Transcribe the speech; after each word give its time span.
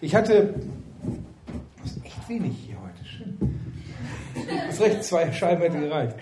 Ich 0.00 0.14
hatte. 0.14 0.54
Das 1.82 1.92
ist 1.92 2.04
echt 2.04 2.28
wenig 2.28 2.56
hier 2.56 2.76
heute. 2.82 3.04
Schön. 3.04 3.60
Das 4.66 4.74
ist 4.74 4.80
recht, 4.80 5.04
zwei 5.04 5.32
Scheiben 5.32 5.62
hätte 5.62 5.78
gereicht. 5.78 6.16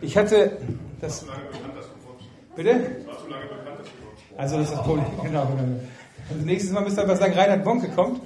Ich 0.00 0.16
hatte. 0.16 0.58
Das, 1.00 1.24
bitte? 2.56 3.04
Also 4.36 4.58
das 4.58 4.68
ist 4.68 4.76
das 4.76 4.82
Problem. 4.84 5.04
Genau. 5.22 5.46
genau. 5.46 5.80
Also 6.30 6.44
nächstes 6.44 6.72
Mal 6.72 6.82
müsst 6.82 6.98
ihr 6.98 7.02
einfach 7.02 7.16
sagen, 7.16 7.34
Reinhard 7.34 7.64
Bonke 7.64 7.88
kommt. 7.88 8.20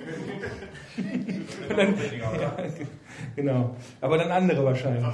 dann, 1.69 1.95
ja, 2.19 2.57
genau. 3.37 3.77
Aber 4.01 4.19
dann 4.19 4.31
andere 4.31 4.65
wahrscheinlich. 4.65 5.05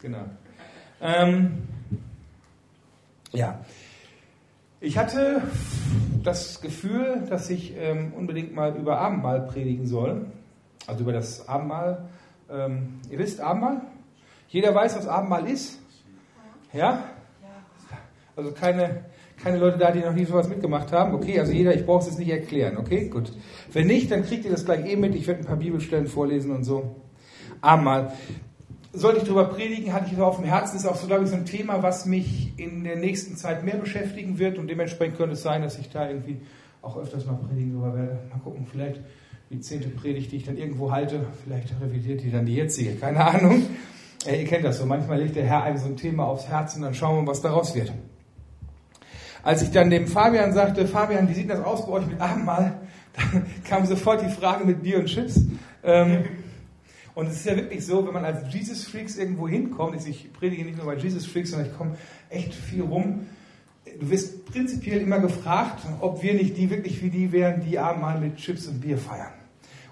Genau. 0.00 0.24
Ähm, 1.00 1.62
ja. 3.32 3.60
Ich 4.80 4.98
hatte 4.98 5.40
das 6.22 6.60
Gefühl, 6.60 7.24
dass 7.30 7.48
ich 7.48 7.74
ähm, 7.78 8.12
unbedingt 8.14 8.54
mal 8.54 8.76
über 8.76 8.98
Abendmahl 8.98 9.40
predigen 9.46 9.86
soll. 9.86 10.26
Also 10.86 11.02
über 11.02 11.14
das 11.14 11.48
Abendmahl. 11.48 12.04
Ähm, 12.50 13.00
ihr 13.10 13.18
wisst 13.18 13.40
Abendmahl? 13.40 13.80
Jeder 14.48 14.74
weiß, 14.74 14.98
was 14.98 15.08
Abendmahl 15.08 15.48
ist? 15.48 15.78
Ja? 16.74 17.04
Also 18.36 18.52
keine, 18.52 19.04
keine 19.42 19.56
Leute 19.56 19.78
da, 19.78 19.90
die 19.90 20.00
noch 20.00 20.12
nie 20.12 20.26
sowas 20.26 20.46
mitgemacht 20.46 20.92
haben. 20.92 21.14
Okay, 21.14 21.40
also 21.40 21.52
jeder, 21.52 21.74
ich 21.74 21.86
brauche 21.86 22.00
es 22.00 22.06
jetzt 22.08 22.18
nicht 22.18 22.28
erklären. 22.28 22.76
Okay, 22.76 23.08
gut. 23.08 23.32
Wenn 23.72 23.86
nicht, 23.86 24.10
dann 24.10 24.24
kriegt 24.24 24.44
ihr 24.44 24.50
das 24.50 24.66
gleich 24.66 24.84
eh 24.84 24.96
mit. 24.96 25.14
Ich 25.14 25.26
werde 25.26 25.40
ein 25.40 25.46
paar 25.46 25.56
Bibelstellen 25.56 26.06
vorlesen 26.06 26.50
und 26.54 26.64
so. 26.64 26.96
Abendmahl 27.62 28.12
sollte 28.96 29.18
ich 29.18 29.24
darüber 29.24 29.44
predigen, 29.44 29.92
hatte 29.92 30.06
ich 30.10 30.16
so 30.16 30.24
auf 30.24 30.36
dem 30.36 30.46
Herzen, 30.46 30.76
ist 30.76 30.86
auch 30.86 30.96
so, 30.96 31.06
glaube 31.06 31.24
ich, 31.24 31.30
so 31.30 31.36
ein 31.36 31.44
Thema, 31.44 31.82
was 31.82 32.06
mich 32.06 32.52
in 32.56 32.84
der 32.84 32.96
nächsten 32.96 33.36
Zeit 33.36 33.64
mehr 33.64 33.76
beschäftigen 33.76 34.38
wird 34.38 34.58
und 34.58 34.68
dementsprechend 34.68 35.16
könnte 35.16 35.34
es 35.34 35.42
sein, 35.42 35.62
dass 35.62 35.78
ich 35.78 35.90
da 35.90 36.08
irgendwie 36.08 36.40
auch 36.82 36.96
öfters 36.96 37.26
mal 37.26 37.34
predigen 37.34 37.72
darüber 37.72 37.96
werde. 37.96 38.18
Mal 38.30 38.38
gucken, 38.38 38.66
vielleicht 38.70 39.00
die 39.50 39.60
zehnte 39.60 39.88
Predigt, 39.88 40.32
die 40.32 40.36
ich 40.36 40.44
dann 40.44 40.56
irgendwo 40.56 40.90
halte, 40.90 41.26
vielleicht 41.44 41.72
revidiert 41.80 42.22
die 42.22 42.30
dann 42.30 42.46
die 42.46 42.54
jetzige, 42.54 42.94
keine 42.96 43.24
Ahnung. 43.24 43.66
Äh, 44.26 44.40
ihr 44.40 44.46
kennt 44.46 44.64
das 44.64 44.78
so, 44.78 44.86
manchmal 44.86 45.20
legt 45.20 45.36
der 45.36 45.44
Herr 45.44 45.62
einem 45.62 45.78
so 45.78 45.86
ein 45.86 45.96
Thema 45.96 46.24
aufs 46.24 46.48
Herz 46.48 46.74
und 46.76 46.82
dann 46.82 46.94
schauen 46.94 47.24
wir, 47.24 47.30
was 47.30 47.42
daraus 47.42 47.74
wird. 47.74 47.92
Als 49.42 49.62
ich 49.62 49.70
dann 49.70 49.90
dem 49.90 50.08
Fabian 50.08 50.52
sagte, 50.52 50.88
Fabian, 50.88 51.28
wie 51.28 51.34
sieht 51.34 51.48
das 51.50 51.62
aus 51.62 51.86
bei 51.86 51.92
euch 51.92 52.06
mit 52.06 52.20
Abendmahl? 52.20 52.80
Da 53.16 53.22
kam 53.66 53.86
sofort 53.86 54.20
die 54.20 54.28
Frage 54.28 54.66
mit 54.66 54.82
Bier 54.82 54.98
und 54.98 55.06
Chips. 55.06 55.40
Ähm, 55.82 56.24
und 57.16 57.28
es 57.28 57.36
ist 57.36 57.46
ja 57.46 57.56
wirklich 57.56 57.84
so, 57.86 58.06
wenn 58.06 58.12
man 58.12 58.26
als 58.26 58.52
Jesus 58.52 58.84
Freaks 58.84 59.16
irgendwo 59.16 59.48
hinkommt, 59.48 60.06
ich 60.06 60.30
predige 60.34 60.64
nicht 60.66 60.76
nur 60.76 60.84
bei 60.84 60.96
Jesus 60.96 61.24
Freaks, 61.24 61.50
sondern 61.50 61.70
ich 61.70 61.76
komme 61.76 61.96
echt 62.28 62.52
viel 62.52 62.82
rum. 62.82 63.24
Du 63.98 64.10
wirst 64.10 64.44
prinzipiell 64.44 65.00
immer 65.00 65.18
gefragt, 65.18 65.80
ob 66.02 66.22
wir 66.22 66.34
nicht 66.34 66.58
die 66.58 66.68
wirklich 66.68 67.02
wie 67.02 67.08
die 67.08 67.32
wären, 67.32 67.62
die 67.62 67.78
Abendmahl 67.78 68.20
mit 68.20 68.36
Chips 68.36 68.66
und 68.66 68.82
Bier 68.82 68.98
feiern. 68.98 69.32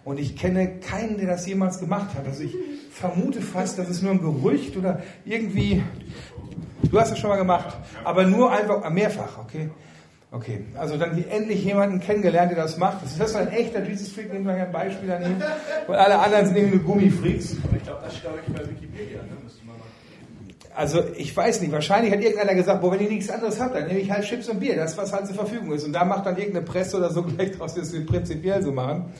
Und 0.04 0.20
ich 0.20 0.36
kenne 0.36 0.80
keinen, 0.80 1.16
der 1.16 1.28
das 1.28 1.46
jemals 1.46 1.80
gemacht 1.80 2.14
hat. 2.14 2.26
Also 2.26 2.42
ich 2.42 2.54
vermute 2.90 3.40
fast, 3.40 3.78
das 3.78 3.88
ist 3.88 4.02
nur 4.02 4.12
ein 4.12 4.20
Gerücht 4.20 4.76
oder 4.76 5.02
irgendwie. 5.24 5.82
Du 6.82 7.00
hast 7.00 7.10
das 7.10 7.18
schon 7.18 7.30
mal 7.30 7.38
gemacht, 7.38 7.74
aber 8.04 8.24
nur 8.26 8.52
einfach 8.52 8.90
mehrfach, 8.90 9.38
okay? 9.38 9.70
Okay, 10.34 10.64
also 10.76 10.96
dann 10.96 11.16
endlich 11.30 11.64
jemanden 11.64 12.00
kennengelernt, 12.00 12.50
der 12.50 12.58
das 12.58 12.76
macht. 12.76 13.04
Das 13.04 13.30
ist 13.30 13.36
ein 13.36 13.48
echter 13.52 13.84
Jesus 13.84 14.10
Freak, 14.10 14.32
nehmen 14.32 14.44
wir 14.44 14.54
ein 14.54 14.72
Beispiel 14.72 15.08
daneben. 15.08 15.40
Und 15.86 15.94
alle 15.94 16.18
anderen 16.18 16.46
sind 16.46 16.56
irgendwie 16.56 16.78
Gummifreaks. 16.78 17.56
Aber 17.62 17.76
ich 17.76 17.84
glaube, 17.84 18.00
das 18.04 18.16
steht 18.16 18.30
ich 18.44 18.52
bei 18.52 18.68
Wikipedia, 18.68 19.18
ne? 19.22 19.36
Also 20.74 21.04
ich 21.16 21.36
weiß 21.36 21.60
nicht, 21.60 21.70
wahrscheinlich 21.70 22.12
hat 22.12 22.20
irgendeiner 22.20 22.54
gesagt, 22.54 22.80
boah, 22.80 22.90
wenn 22.90 23.00
ihr 23.00 23.08
nichts 23.08 23.30
anderes 23.30 23.60
habt, 23.60 23.76
dann 23.76 23.86
nehme 23.86 24.00
ich 24.00 24.10
halt 24.10 24.24
Chips 24.24 24.48
und 24.48 24.58
Bier, 24.58 24.74
das 24.74 24.98
was 24.98 25.12
halt 25.12 25.26
zur 25.26 25.36
Verfügung 25.36 25.72
ist. 25.72 25.84
Und 25.84 25.92
da 25.92 26.04
macht 26.04 26.26
dann 26.26 26.36
irgendeine 26.36 26.64
Presse 26.64 26.96
oder 26.96 27.10
so 27.10 27.22
gleich 27.36 27.52
draus, 27.52 27.74
dass 27.74 27.92
wir 27.92 28.04
prinzipiell 28.04 28.60
so 28.60 28.72
machen. 28.72 29.12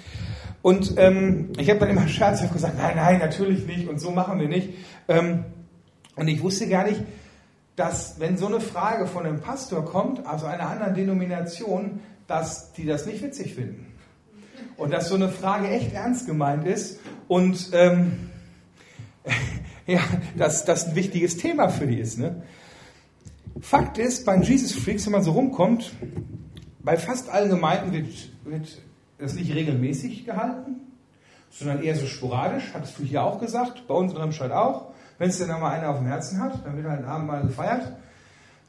Und 0.63 0.95
ähm, 0.97 1.53
ich 1.57 1.71
habe 1.71 1.79
dann 1.79 1.91
immer 1.91 2.09
scherzhaft 2.09 2.53
gesagt, 2.53 2.77
nein, 2.77 2.97
nein, 2.97 3.19
natürlich 3.21 3.67
nicht 3.67 3.89
und 3.89 4.01
so 4.01 4.11
machen 4.11 4.41
wir 4.41 4.49
nicht. 4.49 4.71
Ähm, 5.07 5.45
und 6.17 6.27
ich 6.27 6.43
wusste 6.43 6.67
gar 6.67 6.85
nicht, 6.85 7.01
dass 7.77 8.21
wenn 8.21 8.37
so 8.37 8.47
eine 8.47 8.61
Frage 8.61 9.07
von 9.07 9.27
einem 9.27 9.41
Pastor 9.41 9.85
kommt, 9.85 10.27
also 10.27 10.47
einer 10.47 10.69
anderen 10.69 10.95
Denomination, 10.95 12.01
dass 12.27 12.73
die 12.73 12.87
das 12.87 13.07
nicht 13.07 13.23
witzig 13.23 13.55
finden. 13.55 13.87
Und 14.77 14.93
dass 14.93 15.09
so 15.09 15.15
eine 15.15 15.29
Frage 15.29 15.69
echt 15.69 15.93
ernst 15.93 16.27
gemeint 16.27 16.67
ist 16.67 17.01
und 17.29 17.71
ähm, 17.73 18.31
ja, 19.87 20.01
dass 20.37 20.65
das 20.65 20.89
ein 20.89 20.95
wichtiges 20.95 21.37
Thema 21.37 21.69
für 21.69 21.87
die 21.87 21.99
ist. 21.99 22.19
Ne? 22.19 22.43
Fakt 23.61 23.99
ist, 23.99 24.25
beim 24.25 24.43
Jesus 24.43 24.73
Freaks, 24.73 25.07
wenn 25.07 25.13
man 25.13 25.23
so 25.23 25.33
rumkommt, 25.33 25.93
bei 26.81 26.97
fast 26.97 27.29
allen 27.31 27.51
Gemeinden 27.51 27.93
wird, 27.93 28.09
wird 28.45 28.83
das 29.19 29.35
nicht 29.35 29.55
regelmäßig 29.55 30.25
gehalten, 30.25 30.81
sondern 31.51 31.83
eher 31.83 31.95
so 31.95 32.07
sporadisch, 32.07 32.73
hattest 32.75 32.99
du 32.99 33.05
hier 33.05 33.23
auch 33.23 33.41
gesagt, 33.41 33.87
bei 33.87 33.95
uns 33.95 34.13
in 34.13 34.19
Remscheid 34.19 34.51
auch. 34.51 34.93
Wenn 35.19 35.31
es 35.31 35.39
denn 35.39 35.51
einmal 35.51 35.73
einer 35.73 35.91
auf 35.91 35.99
dem 35.99 36.07
Herzen 36.07 36.41
hat, 36.41 36.65
dann 36.65 36.77
wird 36.77 36.87
halt 36.87 37.01
ein 37.01 37.09
Abendmahl 37.09 37.43
gefeiert. 37.43 37.93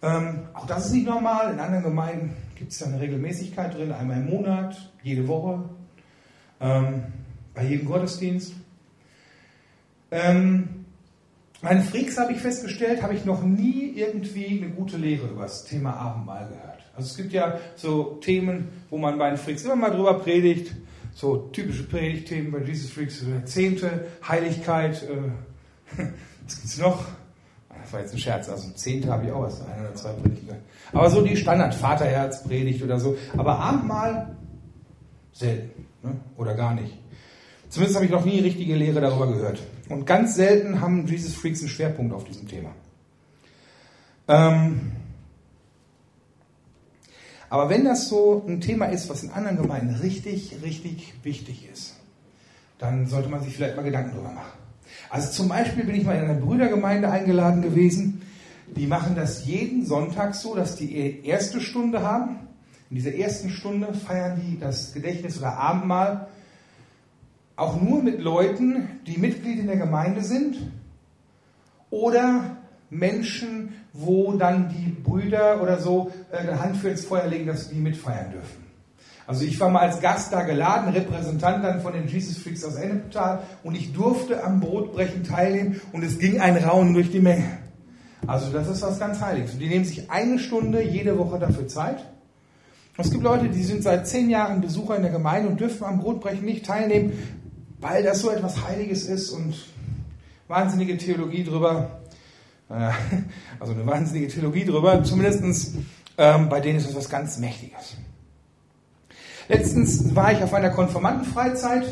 Ähm, 0.01 0.47
auch 0.53 0.67
das 0.67 0.87
ist 0.87 0.93
nicht 0.93 1.07
normal. 1.07 1.53
In 1.53 1.59
anderen 1.59 1.83
Gemeinden 1.83 2.35
gibt 2.55 2.71
es 2.71 2.79
da 2.79 2.85
eine 2.85 2.99
Regelmäßigkeit 2.99 3.73
drin, 3.73 3.91
einmal 3.91 4.17
im 4.17 4.29
Monat, 4.29 4.91
jede 5.01 5.27
Woche, 5.27 5.63
ähm, 6.59 7.03
bei 7.53 7.63
jedem 7.63 7.87
Gottesdienst. 7.87 8.53
Ähm, 10.11 10.85
meine 11.61 11.81
Freaks 11.81 12.17
habe 12.17 12.33
ich 12.33 12.39
festgestellt, 12.39 13.01
habe 13.01 13.15
ich 13.15 13.25
noch 13.25 13.41
nie 13.43 13.93
irgendwie 13.95 14.61
eine 14.61 14.71
gute 14.71 14.97
Lehre 14.97 15.27
über 15.27 15.43
das 15.43 15.65
Thema 15.65 15.95
Abendmahl 15.95 16.47
gehört. 16.47 16.83
Also 16.95 17.09
es 17.09 17.17
gibt 17.17 17.33
ja 17.33 17.59
so 17.75 18.19
Themen, 18.21 18.69
wo 18.89 18.97
man 18.97 19.17
bei 19.17 19.29
den 19.29 19.37
Freaks 19.37 19.63
immer 19.63 19.75
mal 19.75 19.89
drüber 19.89 20.19
predigt, 20.19 20.75
so 21.13 21.49
typische 21.51 21.83
Predigtthemen 21.83 22.51
bei 22.51 22.59
Jesus 22.59 22.91
Freaks, 22.91 23.23
Zehnte, 23.45 24.07
Heiligkeit, 24.27 25.03
äh, 25.03 26.03
Was 26.45 26.55
gibt's 26.55 26.77
noch? 26.77 27.03
Das 27.81 27.93
war 27.93 27.99
jetzt 27.99 28.13
ein 28.13 28.19
Scherz, 28.19 28.49
also 28.49 28.71
Zehnte 28.71 29.11
habe 29.11 29.25
ich 29.25 29.31
auch 29.31 29.43
was, 29.43 29.61
ein 29.61 29.81
oder 29.81 29.93
zwei 29.93 30.11
Predigten. 30.13 30.55
Aber 30.91 31.09
so 31.09 31.21
die 31.21 31.37
Standard, 31.37 31.75
Vaterherz, 31.75 32.43
Predigt 32.43 32.81
oder 32.81 32.99
so. 32.99 33.17
Aber 33.37 33.59
Abendmahl 33.59 34.35
selten 35.33 35.85
ne? 36.01 36.15
oder 36.37 36.55
gar 36.55 36.73
nicht. 36.73 36.97
Zumindest 37.69 37.95
habe 37.95 38.05
ich 38.05 38.11
noch 38.11 38.25
nie 38.25 38.39
richtige 38.39 38.75
Lehre 38.75 39.01
darüber 39.01 39.27
gehört. 39.27 39.61
Und 39.89 40.05
ganz 40.05 40.35
selten 40.35 40.81
haben 40.81 41.05
Jesus 41.05 41.35
Freaks 41.35 41.59
einen 41.59 41.69
Schwerpunkt 41.69 42.13
auf 42.13 42.23
diesem 42.23 42.47
Thema. 42.47 42.69
Ähm, 44.27 44.93
aber 47.49 47.69
wenn 47.69 47.85
das 47.85 48.09
so 48.09 48.43
ein 48.47 48.61
Thema 48.61 48.85
ist, 48.85 49.09
was 49.09 49.23
in 49.23 49.29
anderen 49.31 49.57
Gemeinden 49.57 49.95
richtig, 49.95 50.57
richtig 50.63 51.13
wichtig 51.23 51.69
ist, 51.71 51.95
dann 52.79 53.07
sollte 53.07 53.29
man 53.29 53.43
sich 53.43 53.55
vielleicht 53.55 53.75
mal 53.75 53.83
Gedanken 53.83 54.11
darüber 54.11 54.31
machen. 54.31 54.64
Also 55.09 55.31
zum 55.31 55.49
Beispiel 55.49 55.83
bin 55.83 55.95
ich 55.95 56.03
mal 56.03 56.15
in 56.15 56.25
einer 56.25 56.39
Brüdergemeinde 56.39 57.09
eingeladen 57.09 57.61
gewesen. 57.61 58.21
Die 58.75 58.87
machen 58.87 59.15
das 59.15 59.45
jeden 59.45 59.85
Sonntag 59.85 60.35
so, 60.35 60.55
dass 60.55 60.75
die 60.75 61.25
erste 61.25 61.61
Stunde 61.61 62.01
haben. 62.01 62.39
In 62.89 62.97
dieser 62.97 63.15
ersten 63.15 63.49
Stunde 63.49 63.93
feiern 63.93 64.41
die 64.41 64.59
das 64.59 64.93
Gedächtnis 64.93 65.37
oder 65.37 65.57
Abendmahl 65.57 66.27
auch 67.55 67.81
nur 67.81 68.03
mit 68.03 68.19
Leuten, 68.19 68.99
die 69.07 69.17
Mitglied 69.17 69.59
in 69.59 69.67
der 69.67 69.77
Gemeinde 69.77 70.21
sind 70.21 70.57
oder 71.89 72.57
Menschen, 72.89 73.73
wo 73.93 74.33
dann 74.33 74.69
die 74.69 74.89
Brüder 74.89 75.61
oder 75.61 75.79
so 75.79 76.11
äh, 76.31 76.37
eine 76.37 76.59
Hand 76.59 76.77
für 76.77 76.89
ins 76.89 77.05
Feuer 77.05 77.27
legen, 77.27 77.47
dass 77.47 77.69
die 77.69 77.79
mitfeiern 77.79 78.31
dürfen. 78.31 78.64
Also 79.27 79.43
ich 79.43 79.59
war 79.59 79.69
mal 79.69 79.79
als 79.79 80.01
Gast 80.01 80.31
da 80.31 80.43
geladen, 80.43 80.93
Repräsentant 80.93 81.63
dann 81.63 81.81
von 81.81 81.93
den 81.93 82.07
Jesus 82.07 82.37
Freaks 82.37 82.63
aus 82.63 82.75
Ennepetal 82.75 83.41
und 83.63 83.75
ich 83.75 83.91
durfte 83.91 84.43
am 84.43 84.59
Brotbrechen 84.59 85.23
teilnehmen 85.23 85.81
und 85.91 86.03
es 86.03 86.19
ging 86.19 86.39
ein 86.39 86.57
Raunen 86.57 86.93
durch 86.93 87.09
die 87.09 87.19
Menge. 87.19 87.57
Also 88.27 88.51
das 88.51 88.67
ist 88.67 88.81
was 88.81 88.99
ganz 88.99 89.21
Heiliges. 89.21 89.53
Und 89.53 89.59
die 89.59 89.67
nehmen 89.67 89.85
sich 89.85 90.09
eine 90.11 90.39
Stunde 90.39 90.81
jede 90.81 91.17
Woche 91.17 91.39
dafür 91.39 91.67
Zeit. 91.67 92.05
Es 92.97 93.11
gibt 93.11 93.23
Leute, 93.23 93.49
die 93.49 93.63
sind 93.63 93.83
seit 93.83 94.07
zehn 94.07 94.29
Jahren 94.29 94.61
Besucher 94.61 94.95
in 94.95 95.01
der 95.01 95.11
Gemeinde 95.11 95.49
und 95.49 95.59
dürfen 95.59 95.83
am 95.83 95.99
Brotbrechen 95.99 96.45
nicht 96.45 96.65
teilnehmen, 96.65 97.13
weil 97.79 98.03
das 98.03 98.21
so 98.21 98.29
etwas 98.29 98.65
Heiliges 98.67 99.05
ist 99.05 99.31
und 99.31 99.55
wahnsinnige 100.47 100.97
Theologie 100.97 101.43
drüber. 101.43 102.01
Also 103.59 103.73
eine 103.73 103.85
wahnsinnige 103.85 104.27
Theologie 104.27 104.65
drüber. 104.65 105.03
Zumindest 105.03 105.75
ähm, 106.17 106.49
bei 106.49 106.59
denen 106.59 106.77
ist 106.77 106.87
das 106.87 106.95
was 106.95 107.09
ganz 107.09 107.37
Mächtiges. 107.37 107.95
Letztens 109.47 110.15
war 110.15 110.31
ich 110.31 110.41
auf 110.41 110.53
einer 110.53 110.71
Konformantenfreizeit 110.71 111.85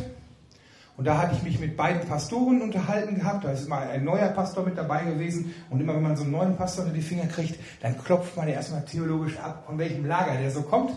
und 0.97 1.05
da 1.05 1.17
hatte 1.17 1.35
ich 1.35 1.43
mich 1.43 1.59
mit 1.59 1.75
beiden 1.75 2.07
Pastoren 2.07 2.61
unterhalten 2.61 3.15
gehabt. 3.15 3.43
Da 3.43 3.51
ist 3.51 3.67
mal 3.67 3.87
ein 3.87 4.03
neuer 4.03 4.29
Pastor 4.29 4.63
mit 4.63 4.77
dabei 4.77 5.03
gewesen. 5.03 5.53
Und 5.69 5.81
immer 5.81 5.95
wenn 5.95 6.03
man 6.03 6.15
so 6.15 6.23
einen 6.23 6.31
neuen 6.31 6.55
Pastor 6.55 6.83
unter 6.83 6.95
die 6.95 7.01
Finger 7.01 7.25
kriegt, 7.25 7.59
dann 7.81 7.97
klopft 8.03 8.37
man 8.37 8.47
ja 8.47 8.55
erstmal 8.55 8.85
theologisch 8.85 9.37
ab, 9.37 9.63
von 9.65 9.77
welchem 9.77 10.05
Lager 10.05 10.37
der 10.37 10.51
so 10.51 10.61
kommt. 10.61 10.91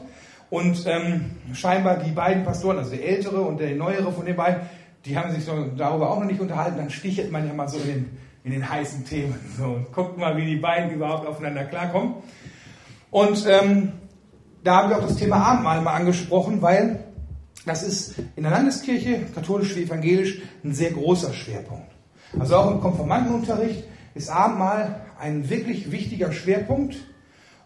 Und 0.51 0.85
ähm, 0.87 1.33
scheinbar 1.55 1.97
die 1.97 2.13
beiden 2.13 2.45
Pastoren, 2.45 2.79
also 2.79 2.91
der 2.91 3.07
ältere 3.07 3.41
und 3.41 3.59
der 3.59 3.75
neuere 3.75 4.13
von 4.13 4.27
den 4.27 4.37
beiden, 4.37 4.61
die 5.05 5.17
haben 5.17 5.33
sich 5.33 5.45
so 5.45 5.71
darüber 5.77 6.11
auch 6.11 6.21
noch 6.21 6.27
nicht 6.27 6.41
unterhalten. 6.41 6.77
Dann 6.77 6.91
stichelt 6.91 7.33
man 7.33 7.47
ja 7.47 7.55
mal 7.55 7.69
so 7.69 7.79
in 7.79 7.87
den, 7.87 8.19
in 8.45 8.53
den 8.53 8.69
heißen 8.69 9.05
Themen. 9.05 9.35
So, 9.59 9.65
und 9.65 9.93
guckt 9.93 10.19
mal, 10.19 10.37
wie 10.37 10.45
die 10.45 10.57
beiden 10.57 10.91
überhaupt 10.91 11.27
aufeinander 11.27 11.65
klarkommen. 11.65 12.15
Und 13.11 13.47
ähm, 13.49 13.93
da 14.67 14.77
haben 14.77 14.91
wir 14.91 14.99
auch 14.99 15.07
das 15.07 15.17
Thema 15.17 15.37
Abendmahl 15.37 15.81
mal 15.81 15.95
angesprochen, 15.95 16.61
weil 16.61 17.05
das 17.65 17.83
ist 17.83 18.15
in 18.37 18.43
der 18.43 18.53
Landeskirche, 18.53 19.23
katholisch 19.35 19.75
wie 19.77 19.83
evangelisch, 19.83 20.41
ein 20.65 20.75
sehr 20.75 20.91
großer 20.91 21.33
Schwerpunkt. 21.33 21.91
Also 22.39 22.57
auch 22.57 22.71
im 22.71 22.81
Konformantenunterricht 22.81 23.85
ist 24.15 24.29
Abendmahl 24.29 25.01
ein 25.19 25.49
wirklich 25.49 25.93
wichtiger 25.93 26.33
Schwerpunkt. 26.33 26.97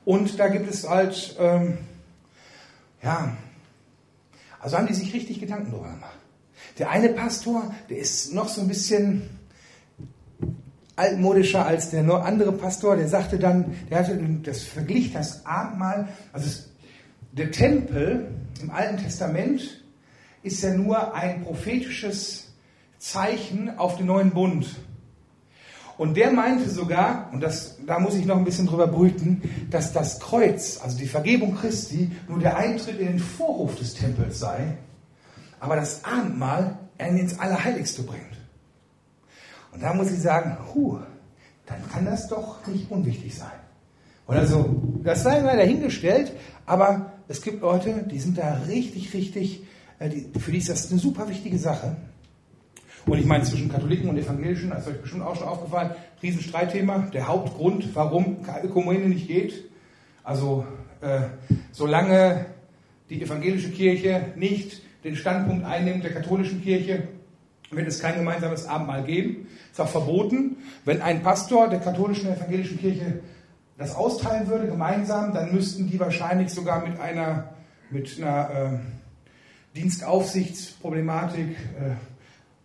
Und 0.05 0.39
da 0.39 0.49
gibt 0.49 0.71
es 0.71 0.89
halt, 0.89 1.37
ähm, 1.39 1.79
ja, 3.03 3.37
also 4.59 4.77
haben 4.77 4.87
die 4.87 4.95
sich 4.95 5.15
richtig 5.15 5.41
Gedanken 5.41 5.71
darüber 5.71 5.91
gemacht. 5.91 6.19
Der 6.79 6.91
eine 6.91 7.11
Pastor, 7.11 7.75
der 7.89 7.99
ist 7.99 8.35
noch 8.35 8.49
so 8.49 8.61
ein 8.61 8.69
bisschen 8.69 9.23
altmodischer 10.97 11.65
als 11.65 11.91
der 11.91 12.09
andere 12.25 12.53
Pastor, 12.53 12.97
der 12.97 13.09
sagte 13.09 13.39
dann, 13.39 13.75
der 13.91 14.01
hatte 14.01 14.19
das 14.43 14.63
verglich 14.63 15.13
das 15.13 15.47
Abendmahl, 15.47 16.09
also 16.33 16.47
es, 16.47 16.70
der 17.33 17.51
Tempel 17.51 18.29
im 18.63 18.71
Alten 18.71 18.99
Testament 18.99 19.85
ist 20.43 20.63
ja 20.63 20.75
nur 20.75 21.15
ein 21.15 21.45
prophetisches 21.45 22.53
Zeichen 22.99 23.79
auf 23.79 23.97
den 23.97 24.07
neuen 24.07 24.31
Bund. 24.31 24.67
Und 25.97 26.17
der 26.17 26.33
meinte 26.33 26.69
sogar, 26.71 27.29
und 27.33 27.43
das, 27.43 27.77
da 27.87 27.99
muss 27.99 28.15
ich 28.15 28.25
noch 28.25 28.39
ein 28.39 28.45
bisschen 28.45 28.67
drüber 28.67 28.87
brüten, 28.87 29.43
dass 29.71 29.93
das 29.93 30.19
Kreuz, 30.19 30.81
also 30.83 30.97
die 30.97 31.07
Vergebung 31.07 31.55
Christi, 31.57 32.11
nur 32.27 32.39
der 32.39 32.57
Eintritt 32.57 32.99
in 32.99 33.07
den 33.07 33.19
Vorhof 33.19 33.77
des 33.77 33.95
Tempels 33.95 34.39
sei, 34.39 34.79
aber 35.59 35.77
das 35.77 36.05
Abendmahl 36.05 36.79
einen 36.97 37.19
ins 37.19 37.39
Allerheiligste 37.39 38.03
bringt. 38.03 38.25
Und 39.73 39.83
da 39.83 39.93
muss 39.93 40.11
ich 40.11 40.21
sagen, 40.21 40.57
huh, 40.75 41.01
dann 41.67 41.87
kann 41.91 42.07
das 42.07 42.29
doch 42.29 42.67
nicht 42.67 42.91
unwichtig 42.91 43.37
sein. 43.37 43.61
Oder 44.27 44.47
so, 44.47 44.83
das 45.05 45.23
sei 45.23 45.43
mal 45.43 45.57
dahingestellt, 45.57 46.33
aber 46.65 47.13
es 47.31 47.43
gibt 47.43 47.63
Leute, 47.63 48.05
die 48.11 48.19
sind 48.19 48.39
da 48.39 48.61
richtig, 48.67 49.15
richtig, 49.15 49.63
äh, 50.01 50.11
für 50.41 50.51
die 50.51 50.59
ist 50.59 50.69
das 50.69 50.91
eine 50.91 50.99
super 50.99 51.29
wichtige 51.29 51.59
Sache. 51.59 51.97
Und 53.07 53.19
ich 53.19 53.25
meine, 53.25 53.45
zwischen 53.45 53.71
Katholiken 53.71 54.11
und 54.11 54.19
Evangelischen, 54.19 54.71
das 54.71 54.81
ist 54.81 54.89
euch 54.89 55.01
bestimmt 55.01 55.23
auch 55.23 55.37
schon 55.37 55.47
aufgefallen, 55.47 55.93
Riesenstreitthema. 56.21 57.09
Der 57.15 57.29
Hauptgrund, 57.29 57.95
warum 57.95 58.39
Ökumene 58.65 59.09
nicht 59.09 59.29
geht. 59.29 59.65
Also, 60.25 60.67
äh, 61.03 61.21
solange 61.71 62.47
die 63.11 63.23
evangelische 63.23 63.71
Kirche 63.71 64.33
nicht 64.35 64.83
den 65.05 65.15
Standpunkt 65.15 65.65
einnimmt 65.65 66.03
der 66.03 66.13
katholischen 66.13 66.61
Kirche, 66.61 67.05
wird 67.71 67.87
es 67.87 68.01
kein 68.01 68.17
gemeinsames 68.17 68.67
Abendmahl 68.67 69.05
geben. 69.05 69.47
Es 69.67 69.79
ist 69.79 69.81
auch 69.81 69.89
verboten. 69.89 70.57
Wenn 70.85 71.01
ein 71.01 71.23
Pastor 71.23 71.69
der 71.69 71.79
katholischen 71.79 72.29
und 72.29 72.37
evangelischen 72.37 72.81
Kirche 72.81 73.21
das 73.81 73.95
austeilen 73.95 74.47
würde, 74.47 74.67
gemeinsam, 74.67 75.33
dann 75.33 75.55
müssten 75.55 75.89
die 75.89 75.99
wahrscheinlich 75.99 76.53
sogar 76.53 76.87
mit 76.87 77.01
einer, 77.01 77.55
mit 77.89 78.23
einer 78.23 78.51
äh, 78.51 78.79
Dienstaufsichtsproblematik 79.75 81.57
äh, 81.57 81.95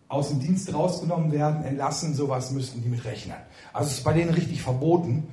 aus 0.09 0.27
dem 0.27 0.41
Dienst 0.41 0.73
rausgenommen 0.73 1.31
werden, 1.31 1.63
entlassen, 1.63 2.13
sowas 2.13 2.51
müssten 2.51 2.83
die 2.83 2.89
mit 2.89 3.05
rechnen. 3.05 3.37
Also 3.71 3.91
es 3.91 3.99
ist 3.99 4.03
bei 4.03 4.11
denen 4.11 4.31
richtig 4.31 4.61
verboten. 4.61 5.29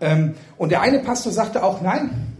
Ähm, 0.00 0.34
und 0.56 0.70
der 0.70 0.82
eine 0.82 1.00
Pastor 1.00 1.32
sagte 1.32 1.64
auch, 1.64 1.82
nein, 1.82 2.36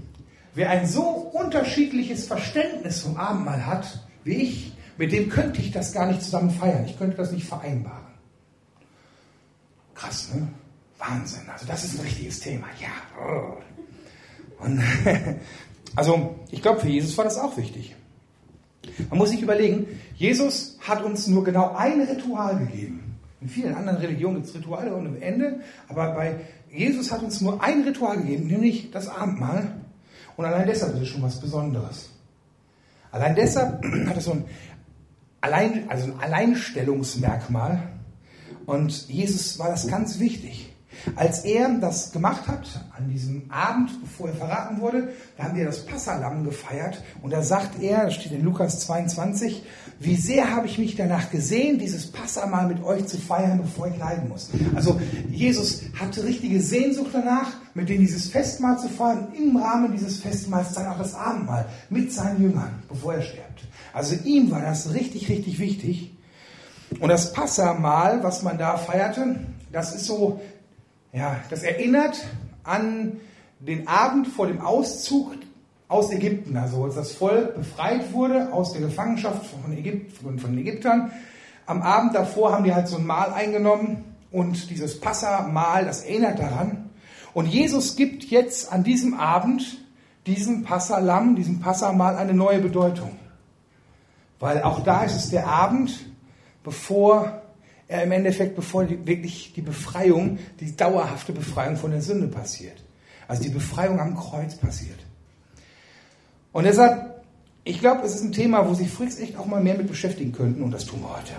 wer 0.54 0.70
ein 0.70 0.86
so 0.86 1.02
unterschiedliches 1.02 2.28
Verständnis 2.28 3.00
vom 3.00 3.16
Abendmahl 3.16 3.66
hat 3.66 4.06
wie 4.22 4.34
ich, 4.34 4.72
mit 4.98 5.10
dem 5.10 5.30
könnte 5.30 5.60
ich 5.60 5.72
das 5.72 5.92
gar 5.92 6.06
nicht 6.06 6.22
zusammen 6.22 6.50
feiern. 6.50 6.84
Ich 6.84 6.96
könnte 6.96 7.16
das 7.16 7.32
nicht 7.32 7.44
vereinbaren. 7.44 8.06
Krass, 9.96 10.32
ne? 10.32 10.46
Wahnsinn. 11.06 11.42
Also 11.52 11.66
das 11.66 11.84
ist 11.84 11.98
ein 11.98 12.04
richtiges 12.04 12.40
Thema. 12.40 12.66
Ja. 12.80 13.56
Und, 14.58 14.82
also 15.96 16.36
ich 16.50 16.62
glaube, 16.62 16.80
für 16.80 16.88
Jesus 16.88 17.16
war 17.16 17.24
das 17.24 17.38
auch 17.38 17.56
wichtig. 17.56 17.94
Man 19.08 19.18
muss 19.18 19.30
sich 19.30 19.42
überlegen, 19.42 19.86
Jesus 20.14 20.78
hat 20.80 21.02
uns 21.02 21.26
nur 21.26 21.42
genau 21.42 21.74
ein 21.74 22.00
Ritual 22.02 22.58
gegeben. 22.58 23.16
In 23.40 23.48
vielen 23.48 23.74
anderen 23.74 23.98
Religionen 23.98 24.36
gibt 24.36 24.48
es 24.48 24.54
Rituale 24.54 24.94
ohne 24.94 25.20
Ende, 25.20 25.60
aber 25.88 26.12
bei 26.12 26.40
Jesus 26.70 27.12
hat 27.12 27.22
uns 27.22 27.40
nur 27.40 27.62
ein 27.62 27.82
Ritual 27.82 28.18
gegeben, 28.18 28.46
nämlich 28.46 28.90
das 28.90 29.08
Abendmahl. 29.08 29.74
Und 30.36 30.44
allein 30.44 30.66
deshalb 30.66 30.94
ist 30.94 31.02
es 31.02 31.08
schon 31.08 31.22
was 31.22 31.40
Besonderes. 31.40 32.10
Allein 33.10 33.34
deshalb 33.34 33.84
hat 34.06 34.16
es 34.16 34.24
so 34.24 34.32
ein, 34.32 34.44
Allein, 35.44 35.90
also 35.90 36.06
ein 36.06 36.20
Alleinstellungsmerkmal. 36.20 37.82
Und 38.64 39.08
Jesus 39.08 39.58
war 39.58 39.68
das 39.68 39.86
ganz 39.88 40.18
wichtig. 40.18 40.73
Als 41.16 41.44
er 41.44 41.68
das 41.80 42.12
gemacht 42.12 42.46
hat, 42.48 42.66
an 42.96 43.08
diesem 43.08 43.50
Abend, 43.50 43.90
bevor 44.00 44.28
er 44.28 44.34
verraten 44.34 44.80
wurde, 44.80 45.08
da 45.36 45.44
haben 45.44 45.56
wir 45.56 45.64
das 45.64 45.84
Passalam 45.84 46.44
gefeiert. 46.44 47.02
Und 47.22 47.32
da 47.32 47.42
sagt 47.42 47.82
er, 47.82 48.04
das 48.04 48.14
steht 48.14 48.32
in 48.32 48.44
Lukas 48.44 48.80
22, 48.80 49.62
wie 50.00 50.16
sehr 50.16 50.54
habe 50.54 50.66
ich 50.66 50.78
mich 50.78 50.96
danach 50.96 51.30
gesehen, 51.30 51.78
dieses 51.78 52.10
Passamal 52.10 52.66
mit 52.66 52.82
euch 52.82 53.06
zu 53.06 53.18
feiern, 53.18 53.60
bevor 53.62 53.88
ich 53.88 53.98
leiden 53.98 54.28
muss. 54.28 54.50
Also 54.74 55.00
Jesus 55.30 55.82
hatte 55.98 56.24
richtige 56.24 56.60
Sehnsucht 56.60 57.10
danach, 57.12 57.52
mit 57.74 57.88
denen 57.88 58.00
dieses 58.00 58.28
Festmahl 58.28 58.78
zu 58.78 58.88
feiern, 58.88 59.28
im 59.36 59.56
Rahmen 59.56 59.92
dieses 59.92 60.18
Festmahls 60.18 60.72
dann 60.72 60.86
auch 60.86 60.98
das 60.98 61.14
Abendmahl 61.14 61.66
mit 61.90 62.12
seinen 62.12 62.42
Jüngern, 62.42 62.82
bevor 62.88 63.14
er 63.14 63.22
stirbt. 63.22 63.66
Also 63.92 64.16
ihm 64.24 64.50
war 64.50 64.60
das 64.60 64.92
richtig, 64.92 65.28
richtig 65.28 65.58
wichtig. 65.58 66.14
Und 67.00 67.08
das 67.08 67.32
Passamal, 67.32 68.22
was 68.22 68.42
man 68.42 68.58
da 68.58 68.76
feierte, 68.76 69.36
das 69.72 69.94
ist 69.94 70.06
so 70.06 70.40
ja, 71.14 71.40
das 71.48 71.62
erinnert 71.62 72.26
an 72.64 73.20
den 73.60 73.88
Abend 73.88 74.26
vor 74.26 74.46
dem 74.46 74.60
Auszug 74.60 75.32
aus 75.88 76.10
Ägypten, 76.10 76.56
also 76.56 76.84
als 76.84 76.96
das 76.96 77.12
Volk 77.12 77.54
befreit 77.54 78.12
wurde 78.12 78.52
aus 78.52 78.72
der 78.72 78.80
Gefangenschaft 78.80 79.46
von, 79.46 79.72
Ägypt, 79.72 80.18
von, 80.18 80.38
von 80.38 80.50
den 80.50 80.66
Ägyptern. 80.66 81.12
Am 81.66 81.82
Abend 81.82 82.14
davor 82.14 82.52
haben 82.52 82.64
die 82.64 82.74
halt 82.74 82.88
so 82.88 82.96
ein 82.96 83.06
Mahl 83.06 83.32
eingenommen 83.32 84.04
und 84.32 84.70
dieses 84.70 85.00
Passamahl, 85.00 85.84
das 85.84 86.02
erinnert 86.02 86.40
daran. 86.40 86.90
Und 87.32 87.46
Jesus 87.46 87.96
gibt 87.96 88.24
jetzt 88.24 88.72
an 88.72 88.82
diesem 88.82 89.14
Abend 89.14 89.78
diesem 90.26 90.64
Passalam, 90.64 91.36
diesem 91.36 91.60
Passamal 91.60 92.16
eine 92.16 92.34
neue 92.34 92.58
Bedeutung. 92.58 93.12
Weil 94.40 94.62
auch 94.62 94.80
da 94.80 95.04
ist 95.04 95.14
es 95.14 95.30
der 95.30 95.46
Abend, 95.46 96.06
bevor 96.64 97.43
er 97.88 98.02
im 98.02 98.12
Endeffekt, 98.12 98.56
bevor 98.56 98.84
die, 98.84 99.06
wirklich 99.06 99.52
die 99.54 99.62
Befreiung, 99.62 100.38
die 100.60 100.74
dauerhafte 100.74 101.32
Befreiung 101.32 101.76
von 101.76 101.90
der 101.90 102.02
Sünde 102.02 102.28
passiert. 102.28 102.82
Also 103.28 103.42
die 103.42 103.50
Befreiung 103.50 104.00
am 104.00 104.16
Kreuz 104.16 104.56
passiert. 104.56 104.98
Und 106.52 106.64
deshalb, 106.64 107.22
ich 107.64 107.80
glaube, 107.80 108.02
es 108.06 108.14
ist 108.14 108.22
ein 108.22 108.32
Thema, 108.32 108.68
wo 108.68 108.74
sich 108.74 108.90
Fricks 108.90 109.18
echt 109.18 109.36
auch 109.36 109.46
mal 109.46 109.62
mehr 109.62 109.76
mit 109.76 109.88
beschäftigen 109.88 110.32
könnten 110.32 110.62
und 110.62 110.70
das 110.70 110.86
tun 110.86 111.00
wir 111.00 111.16
heute. 111.16 111.32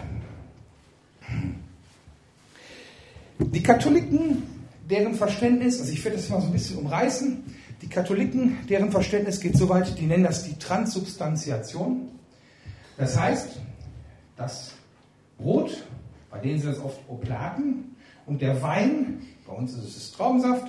Die 3.39 3.63
Katholiken, 3.63 4.43
deren 4.89 5.15
Verständnis, 5.15 5.79
also 5.79 5.91
ich 5.91 6.03
werde 6.03 6.17
das 6.17 6.29
mal 6.29 6.41
so 6.41 6.47
ein 6.47 6.53
bisschen 6.53 6.77
umreißen, 6.77 7.43
die 7.81 7.87
Katholiken, 7.87 8.57
deren 8.69 8.91
Verständnis 8.91 9.39
geht 9.39 9.57
so 9.57 9.69
weit, 9.69 9.99
die 9.99 10.05
nennen 10.05 10.23
das 10.23 10.43
die 10.43 10.57
Transubstantiation. 10.57 12.09
Das 12.97 13.19
heißt, 13.19 13.49
das 14.37 14.71
Brot 15.37 15.85
bei 16.35 16.41
denen 16.41 16.59
sind 16.59 16.71
es 16.71 16.83
oft 16.83 16.99
Oplaten. 17.07 17.95
Und 18.25 18.41
der 18.41 18.61
Wein, 18.61 19.21
bei 19.47 19.53
uns 19.53 19.73
ist 19.73 19.95
es 19.95 20.11
Traubensaft, 20.11 20.67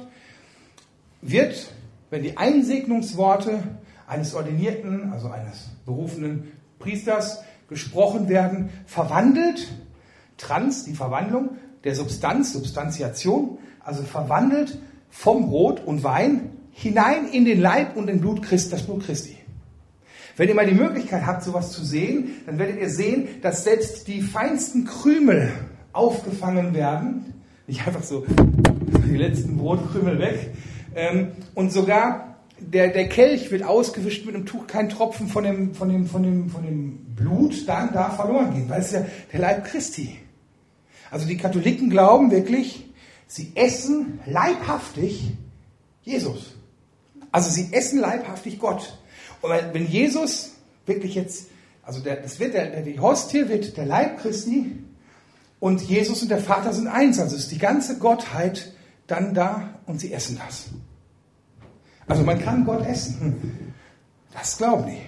wird, 1.22 1.72
wenn 2.10 2.22
die 2.22 2.36
Einsegnungsworte 2.36 3.62
eines 4.06 4.34
Ordinierten, 4.34 5.12
also 5.12 5.28
eines 5.28 5.70
berufenen 5.84 6.52
Priesters, 6.78 7.42
gesprochen 7.68 8.28
werden, 8.28 8.70
verwandelt, 8.86 9.66
trans, 10.36 10.84
die 10.84 10.94
Verwandlung 10.94 11.56
der 11.82 11.96
Substanz, 11.96 12.52
Substantiation, 12.52 13.58
also 13.80 14.04
verwandelt 14.04 14.78
vom 15.10 15.48
Brot 15.48 15.84
und 15.84 16.04
Wein 16.04 16.52
hinein 16.70 17.26
in 17.28 17.44
den 17.44 17.60
Leib 17.60 17.96
und 17.96 18.06
den 18.06 18.20
Blut 18.20 18.42
Christi, 18.42 18.70
das 18.70 18.82
Blut 18.82 19.04
Christi. 19.04 19.35
Wenn 20.36 20.48
ihr 20.50 20.54
mal 20.54 20.66
die 20.66 20.74
Möglichkeit 20.74 21.24
habt, 21.26 21.42
sowas 21.42 21.72
zu 21.72 21.82
sehen, 21.82 22.42
dann 22.44 22.58
werdet 22.58 22.78
ihr 22.78 22.90
sehen, 22.90 23.28
dass 23.40 23.64
selbst 23.64 24.06
die 24.06 24.20
feinsten 24.20 24.84
Krümel 24.84 25.50
aufgefangen 25.92 26.74
werden. 26.74 27.42
Nicht 27.66 27.86
einfach 27.86 28.02
so 28.02 28.24
die 29.06 29.16
letzten 29.16 29.56
Brotkrümel 29.56 30.18
weg. 30.18 30.50
Ähm, 30.94 31.28
und 31.54 31.72
sogar 31.72 32.36
der, 32.58 32.88
der 32.88 33.08
Kelch 33.08 33.50
wird 33.50 33.62
ausgewischt 33.62 34.26
mit 34.26 34.34
einem 34.34 34.46
Tuch, 34.46 34.66
kein 34.66 34.88
Tropfen 34.90 35.28
von 35.28 35.44
dem, 35.44 35.74
von 35.74 35.88
dem, 35.88 36.06
von 36.06 36.22
dem, 36.22 36.50
von 36.50 36.62
dem 36.62 37.14
Blut 37.14 37.66
dann 37.66 37.92
da 37.92 38.10
verloren 38.10 38.52
gehen, 38.54 38.68
weil 38.68 38.80
es 38.80 38.92
ja 38.92 39.06
der 39.32 39.40
Leib 39.40 39.64
Christi. 39.64 40.18
Also 41.10 41.26
die 41.26 41.36
Katholiken 41.36 41.88
glauben 41.88 42.30
wirklich, 42.30 42.86
sie 43.26 43.52
essen 43.54 44.20
leibhaftig 44.26 45.32
Jesus. 46.02 46.56
Also 47.32 47.50
sie 47.50 47.72
essen 47.72 48.00
leibhaftig 48.00 48.58
Gott. 48.58 48.98
Und 49.42 49.50
wenn 49.50 49.86
Jesus 49.86 50.52
wirklich 50.86 51.14
jetzt, 51.14 51.48
also 51.82 52.00
der, 52.00 52.16
das 52.16 52.40
wird 52.40 52.54
der, 52.54 52.82
die 52.82 52.98
Hostie 52.98 53.48
wird 53.48 53.76
der 53.76 53.86
Leib 53.86 54.20
Christi 54.20 54.72
und 55.60 55.82
Jesus 55.82 56.22
und 56.22 56.30
der 56.30 56.38
Vater 56.38 56.72
sind 56.72 56.88
eins. 56.88 57.18
Also 57.18 57.36
ist 57.36 57.50
die 57.50 57.58
ganze 57.58 57.98
Gottheit 57.98 58.72
dann 59.06 59.34
da 59.34 59.80
und 59.86 60.00
sie 60.00 60.12
essen 60.12 60.40
das. 60.44 60.66
Also 62.06 62.22
man 62.22 62.40
kann 62.40 62.64
Gott 62.64 62.86
essen. 62.86 63.72
Das 64.32 64.58
glauben 64.58 64.86
die. 64.86 65.00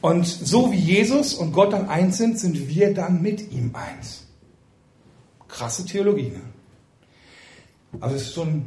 Und 0.00 0.26
so 0.26 0.70
wie 0.70 0.78
Jesus 0.78 1.34
und 1.34 1.52
Gott 1.52 1.72
dann 1.72 1.88
eins 1.88 2.18
sind, 2.18 2.38
sind 2.38 2.68
wir 2.68 2.94
dann 2.94 3.20
mit 3.20 3.50
ihm 3.52 3.74
eins. 3.74 4.26
Krasse 5.48 5.84
Theologie. 5.84 6.30
Ne? 6.30 6.40
Also 8.00 8.16
es 8.16 8.22
ist 8.22 8.34
so 8.34 8.42
ein 8.42 8.66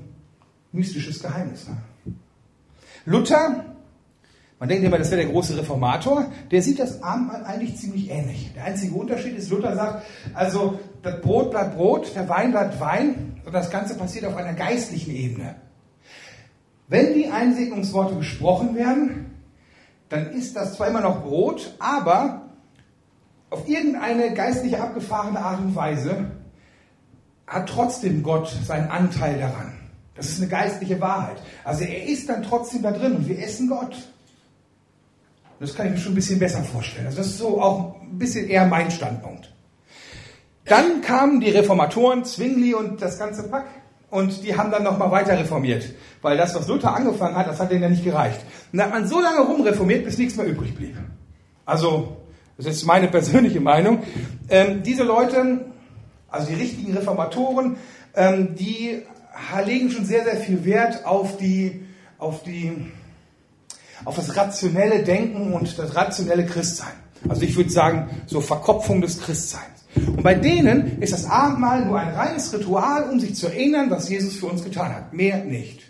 mystisches 0.72 1.22
Geheimnis. 1.22 1.68
Ne? 1.68 1.78
Luther, 3.06 3.66
man 4.60 4.70
denkt 4.70 4.84
immer, 4.84 5.00
das 5.00 5.10
wäre 5.10 5.24
der 5.24 5.32
große 5.32 5.58
Reformator, 5.58 6.32
der 6.52 6.62
sieht 6.62 6.80
das 6.80 7.02
Abendmahl 7.02 7.44
eigentlich 7.46 7.78
ziemlich 7.78 8.12
ähnlich. 8.12 8.52
Der 8.54 8.66
einzige 8.66 8.94
Unterschied 8.94 9.36
ist, 9.36 9.50
Luther 9.50 9.76
sagt, 9.76 10.06
also 10.36 10.80
das 11.02 11.20
Brot 11.22 11.50
bleibt 11.50 11.76
Brot, 11.76 12.16
der 12.16 12.30
Wein 12.30 12.52
bleibt 12.52 12.80
Wein 12.80 13.42
und 13.44 13.54
das 13.54 13.72
Ganze 13.72 13.96
passiert 13.96 14.26
auf 14.26 14.36
einer 14.36 14.54
geistlichen 14.54 15.16
Ebene. 15.16 15.56
Wenn 16.88 17.14
die 17.16 17.30
Einsegnungsworte 17.30 18.16
gesprochen 18.16 18.76
werden, 18.76 19.32
dann 20.10 20.32
ist 20.32 20.56
das 20.56 20.76
zwar 20.76 20.90
immer 20.90 21.02
noch 21.02 21.24
Brot, 21.24 21.74
aber 21.80 22.50
auf 23.50 23.68
irgendeine 23.68 24.34
geistliche 24.34 24.82
abgefahrene 24.82 25.40
Art 25.40 25.60
und 25.60 25.76
Weise 25.76 26.32
hat 27.48 27.68
trotzdem 27.68 28.22
Gott 28.22 28.48
seinen 28.66 28.90
Anteil 28.90 29.40
daran. 29.40 29.81
Das 30.22 30.30
ist 30.30 30.38
eine 30.40 30.50
geistliche 30.50 31.02
Wahrheit. 31.02 31.38
Also 31.64 31.84
er 31.84 32.06
ist 32.06 32.30
dann 32.30 32.44
trotzdem 32.44 32.84
da 32.84 32.92
drin 32.92 33.16
und 33.16 33.28
wir 33.28 33.40
essen 33.40 33.68
Gott. 33.68 33.96
Das 35.60 35.74
kann 35.74 35.88
ich 35.88 35.94
mir 35.94 35.98
schon 35.98 36.12
ein 36.12 36.16
bisschen 36.16 36.38
besser 36.38 36.64
vorstellen. 36.64 37.08
Also 37.08 37.18
das 37.18 37.26
ist 37.26 37.40
so 37.40 37.60
auch 37.60 38.00
ein 38.00 38.20
bisschen 38.20 38.48
eher 38.48 38.68
mein 38.68 38.92
Standpunkt. 38.92 39.52
Dann 40.66 41.02
kamen 41.02 41.42
die 41.42 41.50
Reformatoren, 41.50 42.24
Zwingli 42.24 42.76
und 42.76 43.02
das 43.02 43.18
ganze 43.18 43.50
Pack. 43.50 43.66
Und 44.12 44.44
die 44.44 44.56
haben 44.56 44.70
dann 44.70 44.84
nochmal 44.84 45.10
weiter 45.10 45.40
reformiert. 45.40 45.86
Weil 46.22 46.38
das, 46.38 46.54
was 46.54 46.68
Luther 46.68 46.96
angefangen 46.96 47.36
hat, 47.36 47.48
das 47.48 47.60
hat 47.60 47.72
denen 47.72 47.82
ja 47.82 47.90
nicht 47.90 48.04
gereicht. 48.04 48.42
Und 48.72 48.78
dann 48.78 48.92
hat 48.92 48.94
man 48.94 49.08
so 49.08 49.20
lange 49.20 49.40
rumreformiert, 49.40 50.06
bis 50.06 50.20
nichts 50.20 50.36
mehr 50.36 50.46
übrig 50.46 50.76
blieb. 50.76 50.98
Also, 51.66 52.18
das 52.58 52.68
ist 52.68 52.86
meine 52.86 53.08
persönliche 53.08 53.60
Meinung. 53.60 54.04
Ähm, 54.50 54.84
diese 54.84 55.04
Leute, 55.04 55.66
also 56.30 56.46
die 56.46 56.62
richtigen 56.62 56.96
Reformatoren, 56.96 57.78
ähm, 58.14 58.54
die 58.54 59.02
legen 59.66 59.90
schon 59.92 60.06
sehr, 60.06 60.24
sehr 60.24 60.38
viel 60.38 60.66
Wert 60.66 61.06
auf 61.06 61.38
die, 61.38 61.86
auf 62.18 62.44
die, 62.44 62.92
auf 64.06 64.16
das 64.16 64.36
rationelle 64.36 65.04
Denken 65.04 65.54
und 65.54 65.78
das 65.78 65.96
rationelle 65.96 66.46
Christsein. 66.46 66.94
Also 67.28 67.44
ich 67.44 67.56
würde 67.56 67.70
sagen, 67.70 68.10
so 68.26 68.42
Verkopfung 68.42 69.02
des 69.02 69.20
Christseins. 69.20 69.66
Und 69.96 70.24
bei 70.24 70.34
denen 70.34 71.02
ist 71.02 71.14
das 71.14 71.26
Abendmahl 71.26 71.86
nur 71.86 72.00
ein 72.00 72.14
reines 72.14 72.54
Ritual, 72.54 73.10
um 73.10 73.20
sich 73.20 73.36
zu 73.36 73.48
erinnern, 73.48 73.90
was 73.90 74.10
Jesus 74.10 74.36
für 74.36 74.48
uns 74.48 74.64
getan 74.64 74.94
hat. 74.94 75.14
Mehr 75.14 75.44
nicht. 75.44 75.82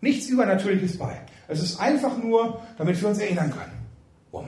Nichts 0.00 0.28
Übernatürliches 0.28 0.98
bei. 0.98 1.20
Es 1.48 1.62
ist 1.62 1.78
einfach 1.78 2.16
nur, 2.18 2.62
damit 2.78 3.00
wir 3.00 3.08
uns 3.08 3.18
erinnern 3.18 3.50
können. 3.50 3.72
Um. 4.32 4.46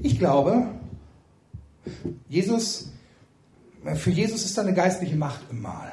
Ich 0.00 0.18
glaube, 0.18 0.68
Jesus, 2.28 2.92
für 3.94 4.10
Jesus 4.10 4.44
ist 4.44 4.56
da 4.56 4.62
eine 4.62 4.74
geistliche 4.74 5.16
Macht 5.16 5.40
im 5.50 5.62
Mahl. 5.62 5.92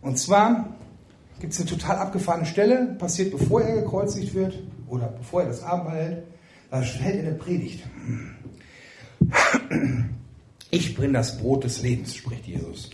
Und 0.00 0.18
zwar 0.18 0.76
gibt 1.40 1.52
es 1.52 1.60
eine 1.60 1.68
total 1.68 1.96
abgefahrene 1.96 2.46
Stelle, 2.46 2.96
passiert 2.98 3.30
bevor 3.30 3.62
er 3.62 3.82
gekreuzigt 3.82 4.34
wird 4.34 4.62
oder 4.88 5.08
bevor 5.08 5.42
er 5.42 5.48
das 5.48 5.62
Abendmahl 5.62 5.96
hält. 5.96 6.22
Da 6.70 6.82
stellt 6.82 7.16
in 7.16 7.24
der 7.24 7.32
Predigt. 7.32 7.84
Ich 10.70 10.94
bin 10.96 11.12
das 11.12 11.38
Brot 11.38 11.64
des 11.64 11.82
Lebens, 11.82 12.14
spricht 12.16 12.46
Jesus. 12.46 12.90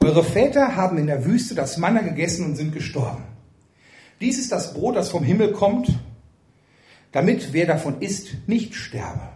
Eure 0.00 0.24
Väter 0.24 0.74
haben 0.74 0.98
in 0.98 1.06
der 1.06 1.24
Wüste 1.24 1.54
das 1.54 1.76
Manna 1.76 2.00
gegessen 2.00 2.44
und 2.44 2.56
sind 2.56 2.72
gestorben. 2.72 3.22
Dies 4.20 4.38
ist 4.38 4.50
das 4.50 4.74
Brot, 4.74 4.96
das 4.96 5.08
vom 5.08 5.22
Himmel 5.22 5.52
kommt, 5.52 5.98
damit 7.12 7.52
wer 7.52 7.66
davon 7.66 8.00
isst, 8.00 8.48
nicht 8.48 8.74
sterbe. 8.74 9.28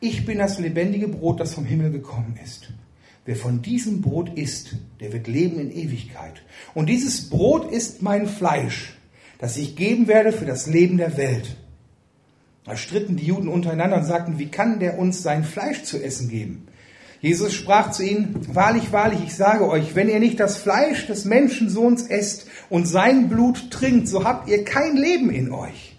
Ich 0.00 0.24
bin 0.24 0.38
das 0.38 0.60
lebendige 0.60 1.08
Brot, 1.08 1.40
das 1.40 1.54
vom 1.54 1.64
Himmel 1.64 1.90
gekommen 1.90 2.38
ist. 2.44 2.68
Wer 3.24 3.34
von 3.34 3.62
diesem 3.62 4.00
Brot 4.00 4.38
isst, 4.38 4.76
der 5.00 5.12
wird 5.12 5.26
leben 5.26 5.58
in 5.58 5.70
Ewigkeit. 5.70 6.42
Und 6.72 6.88
dieses 6.88 7.28
Brot 7.28 7.70
ist 7.70 8.00
mein 8.00 8.28
Fleisch, 8.28 8.96
das 9.38 9.56
ich 9.56 9.76
geben 9.76 10.06
werde 10.06 10.32
für 10.32 10.46
das 10.46 10.66
Leben 10.66 10.98
der 10.98 11.16
Welt. 11.16 11.56
Da 12.64 12.76
stritten 12.76 13.16
die 13.16 13.26
Juden 13.26 13.48
untereinander 13.48 13.96
und 13.96 14.04
sagten, 14.04 14.38
wie 14.38 14.48
kann 14.48 14.78
der 14.78 14.98
uns 14.98 15.22
sein 15.22 15.42
Fleisch 15.42 15.82
zu 15.82 16.02
essen 16.02 16.28
geben? 16.28 16.68
Jesus 17.20 17.52
sprach 17.52 17.90
zu 17.90 18.04
ihnen, 18.04 18.36
wahrlich, 18.54 18.92
wahrlich, 18.92 19.20
ich 19.24 19.34
sage 19.34 19.68
euch, 19.68 19.96
wenn 19.96 20.08
ihr 20.08 20.20
nicht 20.20 20.38
das 20.38 20.58
Fleisch 20.58 21.08
des 21.08 21.24
Menschensohns 21.24 22.06
esst 22.06 22.46
und 22.70 22.86
sein 22.86 23.28
Blut 23.28 23.72
trinkt, 23.72 24.06
so 24.06 24.22
habt 24.22 24.48
ihr 24.48 24.64
kein 24.64 24.96
Leben 24.96 25.30
in 25.30 25.50
euch. 25.50 25.96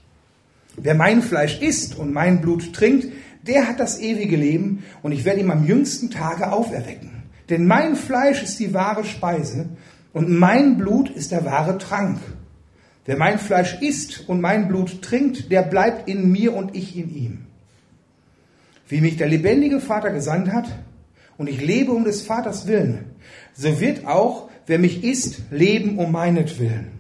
Wer 0.78 0.96
mein 0.96 1.22
Fleisch 1.22 1.60
isst 1.60 1.98
und 1.98 2.14
mein 2.14 2.40
Blut 2.40 2.72
trinkt, 2.74 3.08
der 3.50 3.68
hat 3.68 3.80
das 3.80 4.00
ewige 4.00 4.38
Leben 4.38 4.84
und 5.02 5.12
ich 5.12 5.26
werde 5.26 5.40
ihm 5.40 5.50
am 5.50 5.66
jüngsten 5.66 6.12
Tage 6.12 6.52
auferwecken. 6.52 7.24
Denn 7.50 7.66
mein 7.66 7.96
Fleisch 7.96 8.44
ist 8.44 8.60
die 8.60 8.76
wahre 8.76 9.04
Speise 9.04 9.70
und 10.14 10.30
mein 10.30 10.78
Blut 10.78 11.10
ist 11.10 11.32
der 11.32 11.46
wahre 11.46 11.80
Trank. 11.80 12.20
Wer 13.06 13.18
mein 13.18 13.40
Fleisch 13.40 13.82
isst 13.82 14.30
und 14.30 14.40
mein 14.40 14.68
Blut 14.68 15.02
trinkt, 15.02 15.52
der 15.52 15.64
bleibt 15.64 16.08
in 16.08 16.32
mir 16.32 16.56
und 16.56 16.76
ich 16.76 16.96
in 16.96 17.16
ihm. 17.16 17.40
Wie 18.88 19.02
mich 19.02 19.18
der 19.18 19.28
lebendige 19.28 19.80
Vater 19.80 20.12
gesandt 20.12 20.52
hat 20.52 20.70
und 21.38 21.50
ich 21.50 21.60
lebe 21.60 21.92
um 21.92 22.04
des 22.04 22.22
Vaters 22.22 22.68
willen, 22.68 23.06
so 23.56 23.80
wird 23.80 24.06
auch, 24.06 24.50
wer 24.68 24.78
mich 24.78 25.04
isst, 25.04 25.42
leben 25.50 25.98
um 25.98 26.12
meinetwillen. 26.12 26.92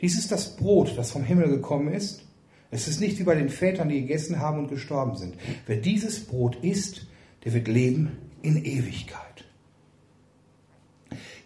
Dies 0.00 0.18
ist 0.18 0.32
das 0.32 0.56
Brot, 0.56 0.96
das 0.96 1.10
vom 1.10 1.24
Himmel 1.24 1.50
gekommen 1.50 1.92
ist. 1.92 2.22
Es 2.70 2.86
ist 2.86 3.00
nicht 3.00 3.18
wie 3.18 3.24
bei 3.24 3.34
den 3.34 3.48
Vätern, 3.48 3.88
die 3.88 4.02
gegessen 4.02 4.40
haben 4.40 4.58
und 4.58 4.68
gestorben 4.68 5.16
sind. 5.16 5.34
Wer 5.66 5.76
dieses 5.76 6.24
Brot 6.24 6.56
isst, 6.62 7.06
der 7.44 7.54
wird 7.54 7.68
leben 7.68 8.18
in 8.42 8.62
Ewigkeit. 8.64 9.44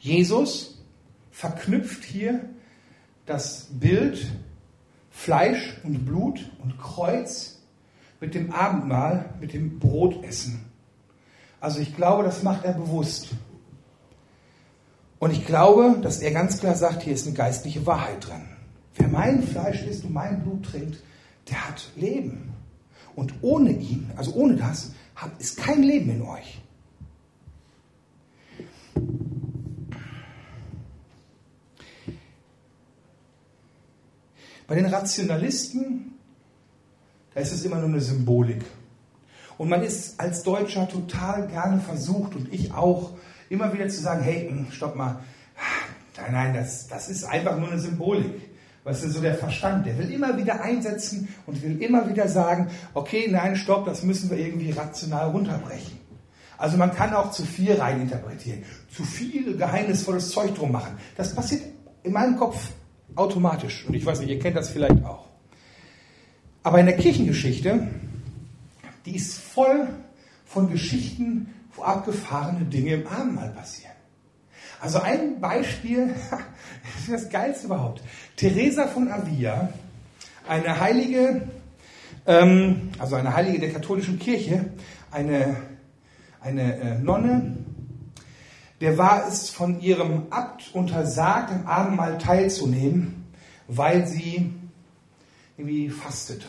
Jesus 0.01 0.83
verknüpft 1.31 2.05
hier 2.05 2.41
das 3.27 3.69
Bild 3.73 4.27
Fleisch 5.11 5.79
und 5.85 6.05
Blut 6.05 6.51
und 6.63 6.79
Kreuz 6.79 7.61
mit 8.21 8.35
dem 8.35 8.53
Abendmahl, 8.53 9.35
mit 9.41 9.53
dem 9.53 9.79
Brotessen. 9.79 10.65
Also 11.61 11.81
ich 11.81 11.95
glaube, 11.95 12.25
das 12.25 12.43
macht 12.43 12.65
er 12.65 12.73
bewusst. 12.73 13.29
Und 15.21 15.33
ich 15.33 15.47
glaube, 15.47 16.01
dass 16.03 16.19
er 16.19 16.33
ganz 16.33 16.59
klar 16.59 16.75
sagt, 16.75 17.03
hier 17.03 17.13
ist 17.13 17.27
eine 17.27 17.37
geistliche 17.37 17.87
Wahrheit 17.87 18.27
drin. 18.27 18.49
Wer 18.97 19.07
mein 19.07 19.43
Fleisch 19.45 19.83
isst 19.85 20.05
und 20.05 20.13
mein 20.13 20.43
Blut 20.43 20.65
trinkt, 20.65 20.99
der 21.49 21.69
hat 21.69 21.91
Leben. 21.97 22.53
Und 23.15 23.35
ohne 23.43 23.71
ihn, 23.71 24.11
also 24.17 24.33
ohne 24.33 24.57
das, 24.57 24.93
ist 25.39 25.59
kein 25.59 25.83
Leben 25.83 26.11
in 26.11 26.23
euch. 26.23 26.61
Bei 34.67 34.77
den 34.77 34.87
Rationalisten, 34.87 36.13
da 37.35 37.41
ist 37.41 37.53
es 37.53 37.65
immer 37.65 37.77
nur 37.77 37.89
eine 37.89 38.01
Symbolik. 38.01 38.65
Und 39.59 39.69
man 39.69 39.83
ist 39.83 40.19
als 40.19 40.43
Deutscher 40.43 40.89
total 40.89 41.47
gerne 41.49 41.81
versucht, 41.81 42.35
und 42.35 42.53
ich 42.53 42.73
auch, 42.73 43.13
immer 43.51 43.73
wieder 43.75 43.89
zu 43.89 44.01
sagen, 44.01 44.23
hey, 44.23 44.51
stopp 44.71 44.97
mal, 44.97 45.23
nein, 46.17 46.33
nein, 46.33 46.55
das, 46.55 46.89
das 46.89 47.11
ist 47.11 47.25
einfach 47.25 47.59
nur 47.59 47.71
eine 47.71 47.79
Symbolik. 47.79 48.52
Was 48.85 49.05
ist 49.05 49.15
so 49.15 49.21
der 49.21 49.35
Verstand? 49.35 49.87
Der 49.87 49.97
will 49.99 50.11
immer 50.11 50.37
wieder 50.37 50.61
einsetzen 50.61 51.29
und 51.47 51.63
will 51.63 51.81
immer 51.81 52.09
wieder 52.09 52.27
sagen, 52.27 52.69
okay, 52.95 53.29
nein, 53.31 53.55
stopp, 53.57 53.87
das 53.87 54.03
müssen 54.03 54.29
wir 54.31 54.39
irgendwie 54.39 54.73
rational 54.73 55.31
runterbrechen. 55.31 56.01
Also 56.59 56.77
man 56.77 56.95
kann 56.95 57.15
auch 57.15 57.31
zu 57.31 57.45
viel 57.45 57.75
reininterpretieren, 57.75 58.65
zu 58.91 59.05
viel 59.05 59.57
geheimnisvolles 59.57 60.31
Zeug 60.31 60.55
drum 60.55 60.73
machen. 60.73 60.97
Das 61.17 61.35
passiert 61.35 61.63
in 62.03 62.13
meinem 62.13 62.37
Kopf 62.37 62.71
Automatisch. 63.15 63.85
Und 63.87 63.95
ich 63.95 64.07
weiß 64.07 64.21
nicht, 64.21 64.31
ihr 64.31 64.39
kennt 64.39 64.57
das 64.57 64.71
vielleicht 64.71 65.05
auch. 65.05 65.29
Aber 66.63 66.79
in 66.79 66.87
der 66.87 66.97
Kirchengeschichte, 66.97 67.89
die 69.05 69.17
ist 69.17 69.39
voll 69.39 69.89
von 70.47 70.71
Geschichten, 70.71 71.53
wo 71.75 71.83
abgefahrene 71.83 72.65
Dinge 72.65 72.95
im 72.95 73.07
Abendmahl 73.07 73.51
passieren. 73.51 73.92
Also 74.83 74.99
ein 74.99 75.39
Beispiel, 75.39 76.13
das 76.29 77.03
ist 77.05 77.13
das 77.13 77.31
Geilste 77.31 77.67
überhaupt. 77.67 78.03
Teresa 78.35 78.89
von 78.89 79.13
Avila, 79.13 79.69
eine 80.49 80.81
Heilige, 80.81 81.49
ähm, 82.27 82.91
also 82.99 83.15
eine 83.15 83.33
Heilige 83.33 83.61
der 83.61 83.73
katholischen 83.73 84.19
Kirche, 84.19 84.73
eine, 85.13 85.57
eine 86.41 86.81
äh, 86.81 86.99
Nonne, 86.99 87.59
der 88.81 88.99
war 88.99 89.29
es 89.29 89.51
von 89.51 89.81
ihrem 89.81 90.25
Abt 90.31 90.75
untersagt, 90.75 91.53
am 91.53 91.65
Abendmahl 91.69 92.19
teilzunehmen, 92.19 93.27
weil 93.69 94.09
sie 94.09 94.53
irgendwie 95.57 95.91
fastete. 95.91 96.49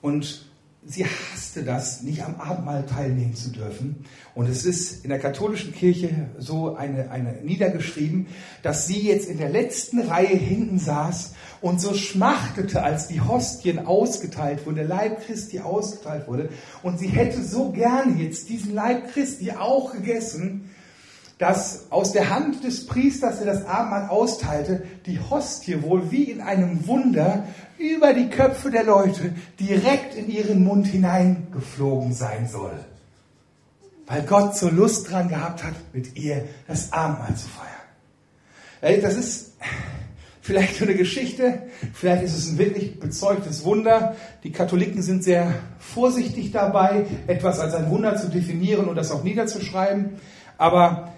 Und 0.00 0.51
sie 0.84 1.04
hasste 1.04 1.62
das, 1.62 2.02
nicht 2.02 2.24
am 2.24 2.40
Abendmahl 2.40 2.84
teilnehmen 2.86 3.34
zu 3.34 3.50
dürfen. 3.50 4.04
Und 4.34 4.48
es 4.48 4.64
ist 4.64 5.04
in 5.04 5.10
der 5.10 5.20
katholischen 5.20 5.72
Kirche 5.72 6.30
so 6.38 6.74
eine, 6.74 7.10
eine 7.10 7.34
niedergeschrieben, 7.42 8.26
dass 8.62 8.86
sie 8.86 9.00
jetzt 9.00 9.28
in 9.28 9.38
der 9.38 9.48
letzten 9.48 10.00
Reihe 10.00 10.36
hinten 10.36 10.78
saß 10.78 11.34
und 11.60 11.80
so 11.80 11.94
schmachtete, 11.94 12.82
als 12.82 13.06
die 13.06 13.20
Hostien 13.20 13.86
ausgeteilt 13.86 14.66
wurden, 14.66 14.76
der 14.76 14.88
Leib 14.88 15.24
Christi 15.24 15.60
ausgeteilt 15.60 16.26
wurde. 16.26 16.48
Und 16.82 16.98
sie 16.98 17.08
hätte 17.08 17.42
so 17.42 17.70
gerne 17.70 18.20
jetzt 18.20 18.48
diesen 18.48 18.74
Leib 18.74 19.12
Christi 19.12 19.52
auch 19.52 19.92
gegessen, 19.92 20.70
dass 21.38 21.90
aus 21.90 22.12
der 22.12 22.30
Hand 22.30 22.62
des 22.62 22.86
Priesters, 22.86 23.38
der 23.38 23.46
das 23.46 23.66
Abendmahl 23.66 24.08
austeilte, 24.08 24.84
die 25.06 25.18
Hostie 25.18 25.82
wohl 25.82 26.10
wie 26.10 26.24
in 26.24 26.40
einem 26.40 26.86
Wunder 26.86 27.48
über 27.82 28.14
die 28.14 28.30
Köpfe 28.30 28.70
der 28.70 28.84
Leute 28.84 29.34
direkt 29.58 30.14
in 30.14 30.30
ihren 30.30 30.62
Mund 30.62 30.86
hineingeflogen 30.86 32.12
sein 32.12 32.48
soll. 32.48 32.78
Weil 34.06 34.22
Gott 34.22 34.56
so 34.56 34.68
Lust 34.68 35.10
dran 35.10 35.28
gehabt 35.28 35.64
hat, 35.64 35.74
mit 35.92 36.16
ihr 36.16 36.44
das 36.68 36.92
Abendmahl 36.92 37.34
zu 37.34 37.48
feiern. 37.48 39.00
Das 39.02 39.16
ist 39.16 39.52
vielleicht 40.40 40.76
so 40.76 40.84
eine 40.84 40.94
Geschichte, 40.94 41.62
vielleicht 41.92 42.24
ist 42.24 42.36
es 42.36 42.48
ein 42.48 42.58
wirklich 42.58 42.98
bezeugtes 43.00 43.64
Wunder. 43.64 44.16
Die 44.44 44.52
Katholiken 44.52 45.02
sind 45.02 45.24
sehr 45.24 45.54
vorsichtig 45.78 46.52
dabei, 46.52 47.06
etwas 47.26 47.58
als 47.58 47.74
ein 47.74 47.90
Wunder 47.90 48.16
zu 48.16 48.28
definieren 48.28 48.88
und 48.88 48.96
das 48.96 49.10
auch 49.10 49.24
niederzuschreiben. 49.24 50.10
Aber 50.58 51.12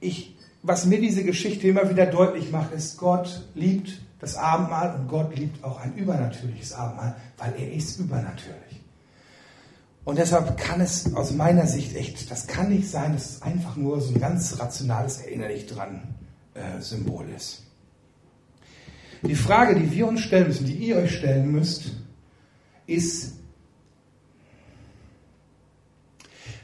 ich, 0.00 0.36
was 0.62 0.86
mir 0.86 1.00
diese 1.00 1.24
Geschichte 1.24 1.68
immer 1.68 1.88
wieder 1.88 2.06
deutlich 2.06 2.50
macht, 2.50 2.72
ist, 2.72 2.98
Gott 2.98 3.46
liebt 3.54 4.00
das 4.20 4.36
Abendmahl 4.36 4.94
und 4.94 5.08
Gott 5.08 5.36
liebt 5.36 5.64
auch 5.64 5.80
ein 5.80 5.94
übernatürliches 5.94 6.72
Abendmahl, 6.72 7.16
weil 7.38 7.54
er 7.58 7.72
ist 7.72 7.98
übernatürlich. 7.98 8.80
Und 10.04 10.18
deshalb 10.18 10.56
kann 10.56 10.80
es 10.80 11.14
aus 11.14 11.32
meiner 11.32 11.66
Sicht 11.66 11.94
echt, 11.96 12.30
das 12.30 12.46
kann 12.46 12.70
nicht 12.70 12.88
sein, 12.88 13.12
dass 13.12 13.30
es 13.30 13.42
einfach 13.42 13.76
nur 13.76 14.00
so 14.00 14.14
ein 14.14 14.20
ganz 14.20 14.58
rationales 14.58 15.18
Erinnerlich 15.18 15.66
dran 15.66 16.14
äh, 16.54 16.80
Symbol 16.80 17.28
ist. 17.34 17.64
Die 19.22 19.34
Frage, 19.34 19.78
die 19.78 19.90
wir 19.92 20.06
uns 20.06 20.20
stellen 20.20 20.48
müssen, 20.48 20.66
die 20.66 20.76
ihr 20.76 20.96
euch 20.96 21.16
stellen 21.16 21.52
müsst, 21.52 21.92
ist, 22.86 23.34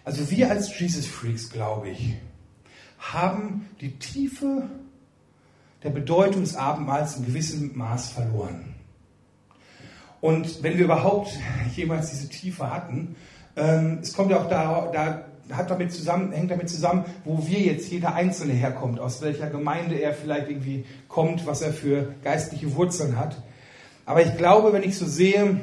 also 0.05 0.31
wir 0.31 0.51
als 0.51 0.79
Jesus 0.79 1.07
Freaks, 1.07 1.51
glaube 1.51 1.91
ich, 1.91 2.15
haben 2.99 3.69
die 3.81 3.99
Tiefe 3.99 4.69
der 5.83 5.91
Bedeutung 5.91 6.43
des 6.43 6.57
Abendmahls 6.57 7.17
in 7.17 7.27
gewissem 7.27 7.77
Maß 7.77 8.11
verloren. 8.11 8.75
Und 10.21 10.63
wenn 10.63 10.77
wir 10.77 10.85
überhaupt 10.85 11.31
jemals 11.77 12.11
diese 12.11 12.29
Tiefe 12.29 12.71
hatten, 12.71 13.17
ähm, 13.57 13.99
es 14.03 14.13
kommt 14.13 14.31
ja 14.31 14.41
auch 14.41 14.49
da, 14.49 14.91
da 14.93 15.25
hat 15.55 15.71
damit 15.71 15.93
zusammen, 15.93 16.33
hängt 16.33 16.51
damit 16.51 16.69
zusammen, 16.69 17.05
wo 17.25 17.47
wir 17.47 17.61
jetzt 17.61 17.91
jeder 17.91 18.15
Einzelne 18.15 18.53
herkommt, 18.53 18.99
aus 18.99 19.23
welcher 19.23 19.49
Gemeinde 19.49 19.97
er 19.97 20.13
vielleicht 20.13 20.49
irgendwie 20.49 20.85
kommt, 21.09 21.47
was 21.47 21.63
er 21.63 21.73
für 21.73 22.15
geistliche 22.25 22.75
Wurzeln 22.75 23.19
hat. 23.19 23.41
Aber 24.05 24.23
ich 24.23 24.37
glaube, 24.37 24.73
wenn 24.73 24.83
ich 24.83 24.99
so 24.99 25.07
sehe, 25.07 25.61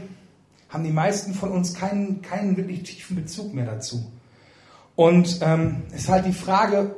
haben 0.69 0.83
die 0.83 0.91
meisten 0.91 1.33
von 1.33 1.51
uns 1.51 1.73
keinen, 1.73 2.21
keinen 2.21 2.57
wirklich 2.57 2.83
tiefen 2.83 3.15
Bezug 3.15 3.53
mehr 3.53 3.65
dazu. 3.65 4.11
Und 4.95 5.39
ähm, 5.41 5.83
es 5.91 6.03
ist 6.03 6.09
halt 6.09 6.25
die 6.25 6.33
Frage, 6.33 6.95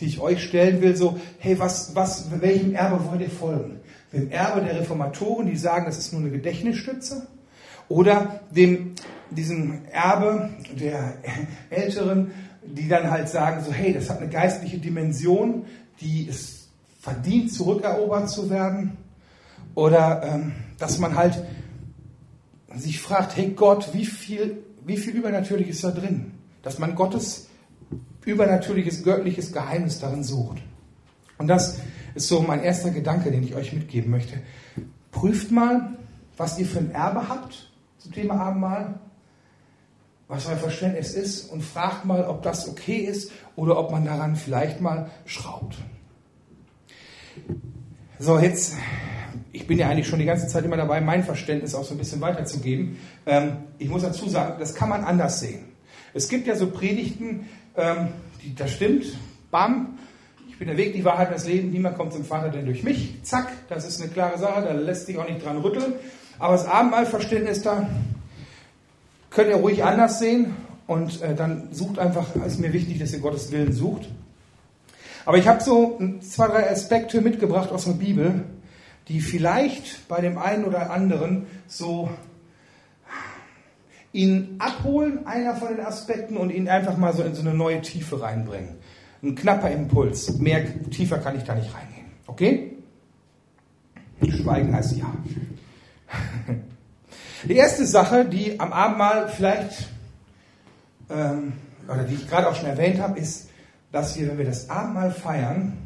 die 0.00 0.06
ich 0.06 0.20
euch 0.20 0.42
stellen 0.42 0.80
will, 0.80 0.96
so, 0.96 1.18
hey, 1.38 1.58
was, 1.58 1.94
was, 1.94 2.28
welchem 2.40 2.74
Erbe 2.74 3.04
wollt 3.06 3.20
ihr 3.20 3.30
folgen? 3.30 3.80
Dem 4.12 4.30
Erbe 4.30 4.62
der 4.62 4.80
Reformatoren, 4.80 5.46
die 5.46 5.56
sagen, 5.56 5.86
das 5.86 5.98
ist 5.98 6.12
nur 6.12 6.22
eine 6.22 6.30
Gedächtnisstütze? 6.30 7.26
Oder 7.88 8.40
dem, 8.50 8.94
diesem 9.30 9.84
Erbe 9.92 10.50
der 10.78 11.14
Älteren, 11.70 12.32
die 12.64 12.88
dann 12.88 13.10
halt 13.10 13.28
sagen, 13.28 13.62
so, 13.64 13.72
hey, 13.72 13.92
das 13.92 14.10
hat 14.10 14.18
eine 14.18 14.30
geistliche 14.30 14.78
Dimension, 14.78 15.64
die 16.00 16.28
es 16.28 16.68
verdient, 17.00 17.52
zurückerobert 17.52 18.30
zu 18.30 18.50
werden? 18.50 18.96
Oder 19.74 20.22
ähm, 20.24 20.52
dass 20.78 20.98
man 20.98 21.14
halt 21.14 21.42
sich 22.74 23.00
fragt, 23.00 23.36
hey 23.36 23.50
Gott, 23.50 23.90
wie 23.92 24.06
viel, 24.06 24.64
wie 24.84 24.96
viel 24.96 25.14
übernatürlich 25.14 25.68
ist 25.68 25.84
da 25.84 25.90
drin? 25.90 26.32
Dass 26.62 26.78
man 26.78 26.94
Gottes 26.94 27.48
übernatürliches, 28.24 29.02
göttliches 29.02 29.52
Geheimnis 29.52 30.00
darin 30.00 30.24
sucht. 30.24 30.58
Und 31.38 31.48
das 31.48 31.78
ist 32.14 32.28
so 32.28 32.42
mein 32.42 32.62
erster 32.62 32.90
Gedanke, 32.90 33.30
den 33.30 33.42
ich 33.42 33.54
euch 33.54 33.72
mitgeben 33.72 34.10
möchte. 34.10 34.34
Prüft 35.10 35.50
mal, 35.50 35.96
was 36.36 36.58
ihr 36.58 36.66
für 36.66 36.78
ein 36.78 36.90
Erbe 36.90 37.28
habt 37.28 37.70
zum 37.98 38.12
Thema 38.12 38.34
Abendmahl, 38.34 39.00
was 40.28 40.46
euer 40.46 40.56
Verständnis 40.56 41.14
ist 41.14 41.50
und 41.50 41.62
fragt 41.62 42.04
mal, 42.04 42.24
ob 42.24 42.42
das 42.42 42.68
okay 42.68 42.98
ist 42.98 43.32
oder 43.56 43.78
ob 43.78 43.90
man 43.90 44.04
daran 44.04 44.36
vielleicht 44.36 44.80
mal 44.80 45.10
schraubt. 45.24 45.76
So, 48.18 48.38
jetzt, 48.38 48.74
ich 49.52 49.66
bin 49.66 49.78
ja 49.78 49.88
eigentlich 49.88 50.06
schon 50.06 50.18
die 50.18 50.26
ganze 50.26 50.46
Zeit 50.46 50.64
immer 50.64 50.76
dabei, 50.76 51.00
mein 51.00 51.24
Verständnis 51.24 51.74
auch 51.74 51.84
so 51.84 51.94
ein 51.94 51.98
bisschen 51.98 52.20
weiterzugeben. 52.20 52.98
Ähm, 53.26 53.56
ich 53.78 53.88
muss 53.88 54.02
dazu 54.02 54.28
sagen, 54.28 54.56
das 54.58 54.74
kann 54.74 54.88
man 54.88 55.04
anders 55.04 55.40
sehen. 55.40 55.64
Es 56.12 56.28
gibt 56.28 56.46
ja 56.46 56.54
so 56.56 56.70
Predigten, 56.70 57.48
ähm, 57.80 58.08
die, 58.42 58.54
das 58.54 58.72
stimmt, 58.72 59.06
bam, 59.50 59.98
ich 60.48 60.58
bin 60.58 60.68
der 60.68 60.76
Weg, 60.76 60.92
die 60.92 61.04
Wahrheit, 61.04 61.32
das 61.32 61.46
Leben, 61.46 61.70
niemand 61.70 61.96
kommt 61.96 62.12
zum 62.12 62.24
Vater 62.24 62.50
denn 62.50 62.66
durch 62.66 62.82
mich, 62.82 63.22
zack, 63.22 63.50
das 63.68 63.86
ist 63.86 64.00
eine 64.00 64.10
klare 64.10 64.38
Sache, 64.38 64.62
da 64.62 64.72
lässt 64.72 65.06
sich 65.06 65.16
auch 65.18 65.28
nicht 65.28 65.44
dran 65.44 65.58
rütteln. 65.58 65.94
Aber 66.38 66.54
das 66.54 66.66
Abendmahlverständnis 66.66 67.62
da 67.62 67.88
könnt 69.30 69.48
ihr 69.48 69.56
ruhig 69.56 69.84
anders 69.84 70.18
sehen. 70.18 70.56
Und 70.86 71.22
äh, 71.22 71.36
dann 71.36 71.68
sucht 71.70 72.00
einfach, 72.00 72.34
ist 72.44 72.58
mir 72.58 72.72
wichtig, 72.72 72.98
dass 72.98 73.12
ihr 73.12 73.20
Gottes 73.20 73.52
Willen 73.52 73.72
sucht. 73.72 74.08
Aber 75.24 75.38
ich 75.38 75.46
habe 75.46 75.62
so 75.62 76.00
zwei, 76.20 76.48
drei 76.48 76.68
Aspekte 76.68 77.20
mitgebracht 77.20 77.70
aus 77.70 77.84
der 77.84 77.92
Bibel, 77.92 78.42
die 79.06 79.20
vielleicht 79.20 80.08
bei 80.08 80.20
dem 80.20 80.36
einen 80.36 80.64
oder 80.64 80.90
anderen 80.90 81.46
so 81.68 82.10
ihn 84.12 84.56
abholen, 84.58 85.26
einer 85.26 85.54
von 85.54 85.68
den 85.68 85.84
Aspekten, 85.84 86.36
und 86.36 86.50
ihn 86.50 86.68
einfach 86.68 86.96
mal 86.96 87.12
so 87.14 87.22
in 87.22 87.34
so 87.34 87.42
eine 87.42 87.54
neue 87.54 87.80
Tiefe 87.80 88.20
reinbringen. 88.20 88.76
Ein 89.22 89.34
knapper 89.34 89.70
Impuls. 89.70 90.38
Mehr 90.38 90.64
tiefer 90.90 91.18
kann 91.18 91.36
ich 91.36 91.44
da 91.44 91.54
nicht 91.54 91.72
reingehen. 91.74 92.06
Okay? 92.26 92.72
Schweigen 94.28 94.74
heißt 94.74 94.96
ja. 94.96 95.06
Die 97.44 97.56
erste 97.56 97.86
Sache, 97.86 98.26
die 98.26 98.60
am 98.60 98.72
Abendmahl 98.72 99.28
vielleicht, 99.28 99.88
ähm, 101.08 101.54
oder 101.88 102.04
die 102.04 102.14
ich 102.14 102.28
gerade 102.28 102.48
auch 102.48 102.54
schon 102.54 102.66
erwähnt 102.66 103.00
habe, 103.00 103.18
ist, 103.18 103.48
dass 103.92 104.18
wir, 104.18 104.28
wenn 104.28 104.38
wir 104.38 104.44
das 104.44 104.68
Abendmahl 104.68 105.10
feiern, 105.10 105.78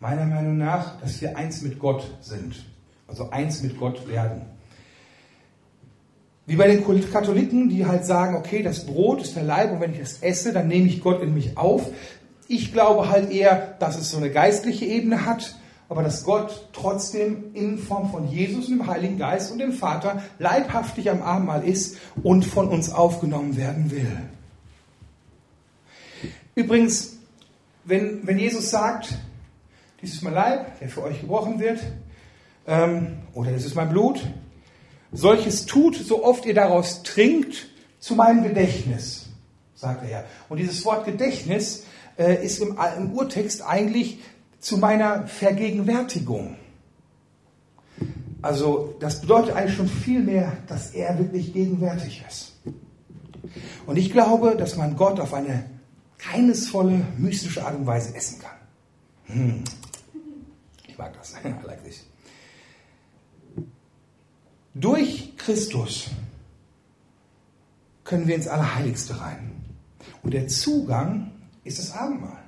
meiner 0.00 0.26
Meinung 0.26 0.58
nach, 0.58 1.00
dass 1.00 1.20
wir 1.20 1.36
eins 1.36 1.62
mit 1.62 1.78
Gott 1.78 2.18
sind. 2.20 2.64
Also 3.08 3.30
eins 3.30 3.62
mit 3.62 3.78
Gott 3.78 4.08
werden. 4.08 4.42
Wie 6.46 6.56
bei 6.56 6.66
den 6.66 6.84
Katholiken, 7.12 7.68
die 7.68 7.86
halt 7.86 8.04
sagen, 8.04 8.34
okay, 8.34 8.62
das 8.62 8.84
Brot 8.86 9.22
ist 9.22 9.36
der 9.36 9.44
Leib 9.44 9.72
und 9.72 9.80
wenn 9.80 9.92
ich 9.92 10.00
es 10.00 10.22
esse, 10.22 10.52
dann 10.52 10.68
nehme 10.68 10.88
ich 10.88 11.00
Gott 11.00 11.22
in 11.22 11.34
mich 11.34 11.56
auf. 11.56 11.86
Ich 12.48 12.72
glaube 12.72 13.08
halt 13.08 13.30
eher, 13.30 13.76
dass 13.78 13.98
es 13.98 14.10
so 14.10 14.16
eine 14.16 14.30
geistliche 14.30 14.84
Ebene 14.84 15.24
hat, 15.24 15.56
aber 15.88 16.02
dass 16.02 16.24
Gott 16.24 16.68
trotzdem 16.72 17.54
in 17.54 17.78
Form 17.78 18.10
von 18.10 18.26
Jesus 18.28 18.68
und 18.68 18.78
dem 18.78 18.86
Heiligen 18.86 19.18
Geist 19.18 19.52
und 19.52 19.58
dem 19.58 19.72
Vater 19.72 20.22
leibhaftig 20.38 21.10
am 21.10 21.22
Abendmahl 21.22 21.64
ist 21.64 21.98
und 22.22 22.44
von 22.44 22.68
uns 22.68 22.90
aufgenommen 22.90 23.56
werden 23.56 23.90
will. 23.90 24.16
Übrigens, 26.54 27.18
wenn, 27.84 28.26
wenn 28.26 28.38
Jesus 28.38 28.70
sagt, 28.70 29.14
dies 30.00 30.14
ist 30.14 30.22
mein 30.22 30.34
Leib, 30.34 30.78
der 30.80 30.88
für 30.88 31.02
euch 31.02 31.20
gebrochen 31.20 31.60
wird, 31.60 31.80
ähm, 32.66 33.18
oder 33.32 33.52
das 33.52 33.64
ist 33.64 33.74
mein 33.74 33.88
Blut, 33.88 34.26
Solches 35.12 35.66
tut, 35.66 35.96
so 35.96 36.24
oft 36.24 36.46
ihr 36.46 36.54
daraus 36.54 37.02
trinkt, 37.02 37.68
zu 37.98 38.14
meinem 38.14 38.42
Gedächtnis, 38.42 39.26
sagt 39.74 40.08
er. 40.08 40.24
Und 40.48 40.58
dieses 40.58 40.84
Wort 40.84 41.04
Gedächtnis 41.04 41.84
äh, 42.18 42.44
ist 42.44 42.60
im, 42.60 42.78
im 42.98 43.12
Urtext 43.12 43.62
eigentlich 43.62 44.18
zu 44.58 44.78
meiner 44.78 45.26
Vergegenwärtigung. 45.26 46.56
Also 48.40 48.96
das 48.98 49.20
bedeutet 49.20 49.54
eigentlich 49.54 49.76
schon 49.76 49.88
viel 49.88 50.20
mehr, 50.20 50.56
dass 50.66 50.90
er 50.90 51.18
wirklich 51.18 51.52
gegenwärtig 51.52 52.24
ist. 52.28 52.52
Und 53.86 53.96
ich 53.96 54.10
glaube, 54.10 54.56
dass 54.56 54.76
man 54.76 54.96
Gott 54.96 55.20
auf 55.20 55.34
eine 55.34 55.64
geheimnisvolle, 56.18 57.06
mystische 57.18 57.64
Art 57.64 57.76
und 57.76 57.86
Weise 57.86 58.14
essen 58.16 58.40
kann. 58.40 58.56
Hm. 59.26 59.64
Ich 60.88 60.98
mag 60.98 61.12
das. 61.16 61.34
I 61.44 61.66
like 61.66 61.84
this. 61.84 62.04
Durch 64.74 65.36
Christus 65.36 66.08
können 68.04 68.26
wir 68.26 68.34
ins 68.34 68.48
Allerheiligste 68.48 69.20
rein. 69.20 69.50
Und 70.22 70.34
der 70.34 70.48
Zugang 70.48 71.32
ist 71.64 71.78
das 71.78 71.92
Abendmahl. 71.92 72.38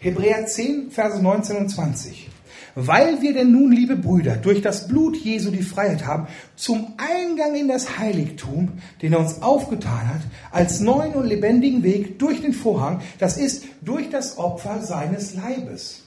Hebräer 0.00 0.46
10, 0.46 0.90
Verse 0.90 1.20
19 1.22 1.56
und 1.56 1.68
20. 1.68 2.28
Weil 2.74 3.20
wir 3.20 3.34
denn 3.34 3.52
nun, 3.52 3.70
liebe 3.70 3.96
Brüder, 3.96 4.36
durch 4.36 4.62
das 4.62 4.88
Blut 4.88 5.16
Jesu 5.16 5.50
die 5.50 5.62
Freiheit 5.62 6.06
haben, 6.06 6.26
zum 6.56 6.94
Eingang 6.96 7.54
in 7.54 7.68
das 7.68 7.98
Heiligtum, 7.98 8.80
den 9.02 9.12
er 9.12 9.20
uns 9.20 9.42
aufgetan 9.42 10.08
hat, 10.08 10.22
als 10.50 10.80
neuen 10.80 11.14
und 11.14 11.26
lebendigen 11.26 11.82
Weg 11.82 12.18
durch 12.18 12.40
den 12.40 12.54
Vorhang, 12.54 13.02
das 13.18 13.36
ist 13.36 13.64
durch 13.82 14.08
das 14.08 14.38
Opfer 14.38 14.82
seines 14.82 15.34
Leibes. 15.34 16.02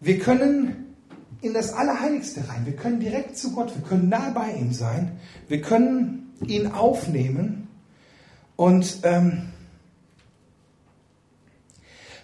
Wir 0.00 0.18
können 0.18 0.85
in 1.42 1.54
das 1.54 1.72
Allerheiligste 1.72 2.48
rein, 2.48 2.66
wir 2.66 2.76
können 2.76 3.00
direkt 3.00 3.36
zu 3.36 3.52
Gott, 3.52 3.74
wir 3.74 3.82
können 3.82 4.08
nah 4.08 4.30
bei 4.30 4.52
ihm 4.52 4.72
sein, 4.72 5.12
wir 5.48 5.60
können 5.60 6.34
ihn 6.46 6.68
aufnehmen 6.68 7.68
und 8.56 9.00
ähm, 9.02 9.52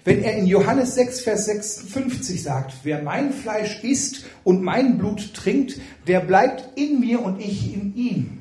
wenn 0.05 0.25
er 0.25 0.37
in 0.37 0.47
Johannes 0.47 0.97
6, 0.97 1.21
Vers 1.21 1.45
56 1.45 2.43
sagt, 2.43 2.75
wer 2.83 3.03
mein 3.03 3.33
Fleisch 3.33 3.85
isst 3.85 4.25
und 4.43 4.63
mein 4.63 4.99
Blut 4.99 5.33
trinkt, 5.35 5.81
der 6.09 6.21
bleibt 6.21 6.77
in 6.77 6.99
mir 6.99 7.23
und 7.23 7.41
ich 7.41 7.73
in 7.73 7.95
ihm. 7.95 8.39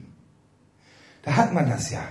Da 1.22 1.36
hat 1.36 1.54
man 1.54 1.70
das 1.70 1.92
ja. 1.92 2.04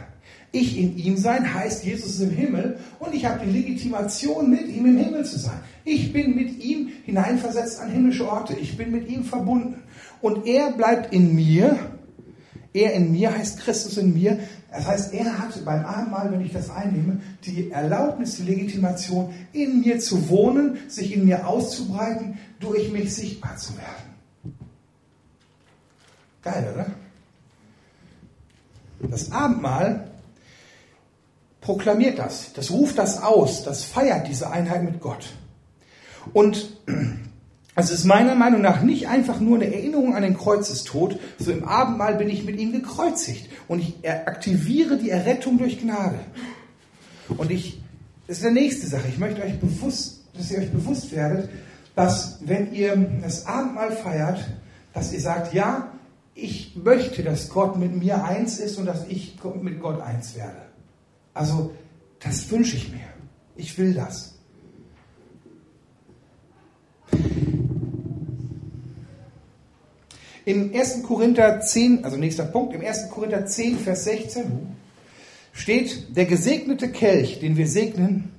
Ich 0.53 0.77
in 0.77 0.97
ihm 0.99 1.17
sein 1.17 1.55
heißt, 1.55 1.85
Jesus 1.85 2.15
ist 2.15 2.21
im 2.21 2.31
Himmel 2.31 2.79
und 2.99 3.15
ich 3.15 3.25
habe 3.25 3.45
die 3.47 3.53
Legitimation, 3.53 4.51
mit 4.51 4.67
ihm 4.69 4.85
im 4.87 4.99
Himmel 4.99 5.25
zu 5.25 5.39
sein. 5.39 5.61
Ich 5.85 6.13
bin 6.13 6.35
mit 6.35 6.63
ihm 6.63 6.89
hineinversetzt 7.05 7.79
an 7.79 7.91
himmlische 7.91 8.29
Orte. 8.29 8.55
Ich 8.55 8.77
bin 8.77 8.91
mit 8.91 9.09
ihm 9.09 9.25
verbunden. 9.25 9.83
Und 10.21 10.47
er 10.47 10.73
bleibt 10.73 11.13
in 11.13 11.35
mir. 11.37 11.79
Er 12.73 12.95
in 12.95 13.13
mir 13.13 13.37
heißt 13.37 13.61
Christus 13.61 13.97
in 13.97 14.13
mir. 14.13 14.41
Das 14.73 14.87
heißt, 14.87 15.15
er 15.15 15.39
hat 15.39 15.65
beim 15.65 15.85
Abendmahl, 15.85 16.33
wenn 16.33 16.41
ich 16.41 16.53
das 16.53 16.69
einnehme, 16.71 17.21
die 17.45 17.71
Erlaubnis, 17.71 18.37
die 18.37 18.43
Legitimation, 18.43 19.33
in 19.53 19.81
mir 19.81 20.01
zu 20.01 20.29
wohnen, 20.29 20.79
sich 20.89 21.15
in 21.15 21.27
mir 21.27 21.47
auszubreiten, 21.47 22.39
durch 22.59 22.91
mich 22.93 23.15
sichtbar 23.15 23.57
zu 23.57 23.77
werden. 23.77 24.11
Geil, 26.43 26.69
oder? 26.73 26.87
Das 29.09 29.33
Abendmahl 29.33 30.10
proklamiert 31.61 32.18
das, 32.18 32.53
das 32.55 32.70
ruft 32.70 32.99
das 32.99 33.23
aus, 33.23 33.64
das 33.64 33.85
feiert 33.85 34.29
diese 34.29 34.51
Einheit 34.51 34.83
mit 34.83 35.01
Gott. 35.01 35.31
Und 36.33 36.70
es 37.75 37.90
ist 37.90 38.05
meiner 38.05 38.35
Meinung 38.35 38.62
nach 38.62 38.83
nicht 38.83 39.09
einfach 39.09 39.40
nur 39.40 39.57
eine 39.57 39.73
Erinnerung 39.73 40.14
an 40.14 40.23
den 40.23 40.37
Kreuzestod, 40.37 41.18
so 41.38 41.53
im 41.53 41.64
Abendmahl 41.64 42.16
bin 42.16 42.29
ich 42.29 42.44
mit 42.44 42.59
ihm 42.59 42.73
gekreuzigt 42.73 43.49
und 43.68 43.81
ich 43.81 44.09
aktiviere 44.09 44.96
die 44.96 45.11
Errettung 45.11 45.59
durch 45.59 45.81
Gnade. 45.81 46.18
Und 47.37 47.51
ich, 47.51 47.81
das 48.27 48.38
ist 48.38 48.46
die 48.46 48.51
nächste 48.51 48.87
Sache, 48.87 49.09
ich 49.09 49.18
möchte 49.18 49.42
euch 49.42 49.59
bewusst, 49.59 50.25
dass 50.35 50.51
ihr 50.51 50.59
euch 50.59 50.70
bewusst 50.70 51.12
werdet, 51.14 51.49
dass 51.94 52.38
wenn 52.40 52.73
ihr 52.73 52.96
das 53.23 53.46
Abendmahl 53.46 53.92
feiert, 53.92 54.44
dass 54.94 55.12
ihr 55.12 55.20
sagt, 55.20 55.53
ja, 55.55 55.92
ich 56.35 56.75
möchte, 56.75 57.23
dass 57.23 57.51
Gott 57.51 57.77
mit 57.77 57.94
mir 57.94 58.25
eins 58.25 58.59
ist 58.59 58.79
und 58.79 58.87
dass 58.87 59.07
ich 59.09 59.37
mit 59.61 59.81
Gott 59.81 60.01
eins 60.01 60.35
werde. 60.37 60.69
Also, 61.35 61.73
das 62.19 62.51
wünsche 62.51 62.77
ich 62.77 62.93
mir. 62.93 63.01
Ich 63.57 63.77
will 63.79 63.95
das. 63.95 64.35
Im 70.45 70.75
1. 70.75 71.03
Korinther 71.03 71.61
10, 71.61 72.05
also 72.05 72.16
nächster 72.16 72.45
Punkt, 72.45 72.75
im 72.75 72.81
1. 72.81 73.11
Korinther 73.11 73.47
10, 73.47 73.79
Vers 73.79 74.05
16 74.05 74.45
steht, 75.53 76.16
der 76.16 76.25
gesegnete 76.25 76.90
Kelch, 76.90 77.40
den 77.40 77.57
wir 77.57 77.69
segnen, 77.69 78.33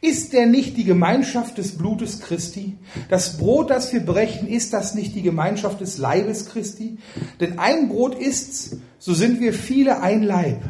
ist 0.00 0.34
der 0.34 0.46
nicht 0.46 0.76
die 0.76 0.84
Gemeinschaft 0.84 1.56
des 1.56 1.78
Blutes 1.78 2.20
Christi? 2.20 2.76
Das 3.08 3.38
Brot, 3.38 3.70
das 3.70 3.92
wir 3.92 4.00
brechen, 4.00 4.48
ist 4.48 4.74
das 4.74 4.94
nicht 4.94 5.14
die 5.14 5.22
Gemeinschaft 5.22 5.80
des 5.80 5.96
Leibes 5.96 6.46
Christi? 6.46 6.98
Denn 7.40 7.58
ein 7.58 7.88
Brot 7.88 8.14
ist's, 8.14 8.76
so 8.98 9.14
sind 9.14 9.40
wir 9.40 9.54
viele 9.54 10.02
ein 10.02 10.22
Leib, 10.22 10.62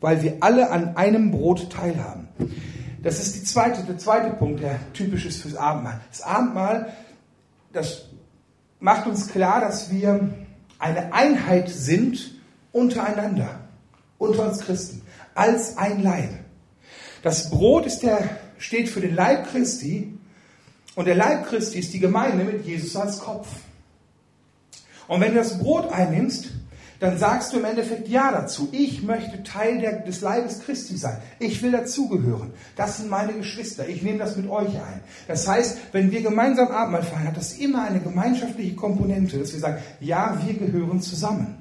weil 0.00 0.22
wir 0.22 0.38
alle 0.40 0.70
an 0.70 0.96
einem 0.96 1.30
Brot 1.30 1.70
teilhaben. 1.70 2.28
Das 3.02 3.20
ist 3.20 3.36
die 3.36 3.44
zweite, 3.44 3.82
der 3.82 3.98
zweite 3.98 4.30
Punkt, 4.30 4.62
der 4.62 4.78
typisch 4.92 5.24
ist 5.24 5.42
fürs 5.42 5.54
Abendmahl. 5.54 6.00
Das 6.10 6.22
Abendmahl, 6.22 6.92
das 7.72 8.06
macht 8.80 9.06
uns 9.06 9.28
klar, 9.28 9.60
dass 9.60 9.90
wir 9.90 10.30
eine 10.78 11.12
Einheit 11.12 11.68
sind 11.68 12.34
untereinander, 12.72 13.60
unter 14.18 14.48
uns 14.48 14.60
Christen, 14.60 15.02
als 15.34 15.76
ein 15.76 16.02
Leib. 16.02 16.30
Das 17.22 17.50
Brot 17.50 17.86
ist 17.86 18.02
der, 18.02 18.38
steht 18.58 18.88
für 18.88 19.00
den 19.00 19.14
Leib 19.14 19.50
Christi 19.50 20.18
und 20.94 21.06
der 21.06 21.14
Leib 21.14 21.48
Christi 21.48 21.78
ist 21.78 21.92
die 21.92 22.00
Gemeinde 22.00 22.44
mit 22.44 22.64
Jesus 22.64 22.94
als 22.96 23.18
Kopf. 23.20 23.48
Und 25.08 25.20
wenn 25.20 25.32
du 25.32 25.38
das 25.38 25.58
Brot 25.58 25.90
einnimmst, 25.90 26.50
dann 27.00 27.16
sagst 27.16 27.52
du 27.52 27.58
im 27.58 27.64
Endeffekt 27.64 28.08
Ja 28.08 28.32
dazu. 28.32 28.68
Ich 28.72 29.02
möchte 29.02 29.42
Teil 29.44 29.78
der, 29.78 30.00
des 30.00 30.20
Leibes 30.20 30.60
Christi 30.60 30.96
sein. 30.96 31.18
Ich 31.38 31.62
will 31.62 31.70
dazugehören. 31.70 32.50
Das 32.74 32.96
sind 32.96 33.08
meine 33.08 33.34
Geschwister. 33.34 33.88
Ich 33.88 34.02
nehme 34.02 34.18
das 34.18 34.36
mit 34.36 34.50
euch 34.50 34.68
ein. 34.68 35.00
Das 35.28 35.46
heißt, 35.46 35.78
wenn 35.92 36.10
wir 36.10 36.22
gemeinsam 36.22 36.68
Abendmahl 36.68 37.04
feiern, 37.04 37.28
hat 37.28 37.36
das 37.36 37.52
immer 37.52 37.84
eine 37.84 38.00
gemeinschaftliche 38.00 38.74
Komponente, 38.74 39.38
dass 39.38 39.52
wir 39.52 39.60
sagen, 39.60 39.78
ja, 40.00 40.40
wir 40.44 40.54
gehören 40.54 41.00
zusammen. 41.00 41.58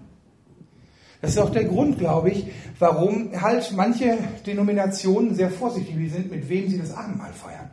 Das 1.21 1.31
ist 1.31 1.39
auch 1.39 1.51
der 1.51 1.65
Grund, 1.65 1.99
glaube 1.99 2.29
ich, 2.29 2.47
warum 2.79 3.31
halt 3.39 3.73
manche 3.75 4.17
Denominationen 4.45 5.35
sehr 5.35 5.49
vorsichtig 5.49 5.95
sind, 6.11 6.31
mit 6.31 6.49
wem 6.49 6.69
sie 6.69 6.79
das 6.79 6.95
Abendmahl 6.95 7.33
feiern. 7.33 7.71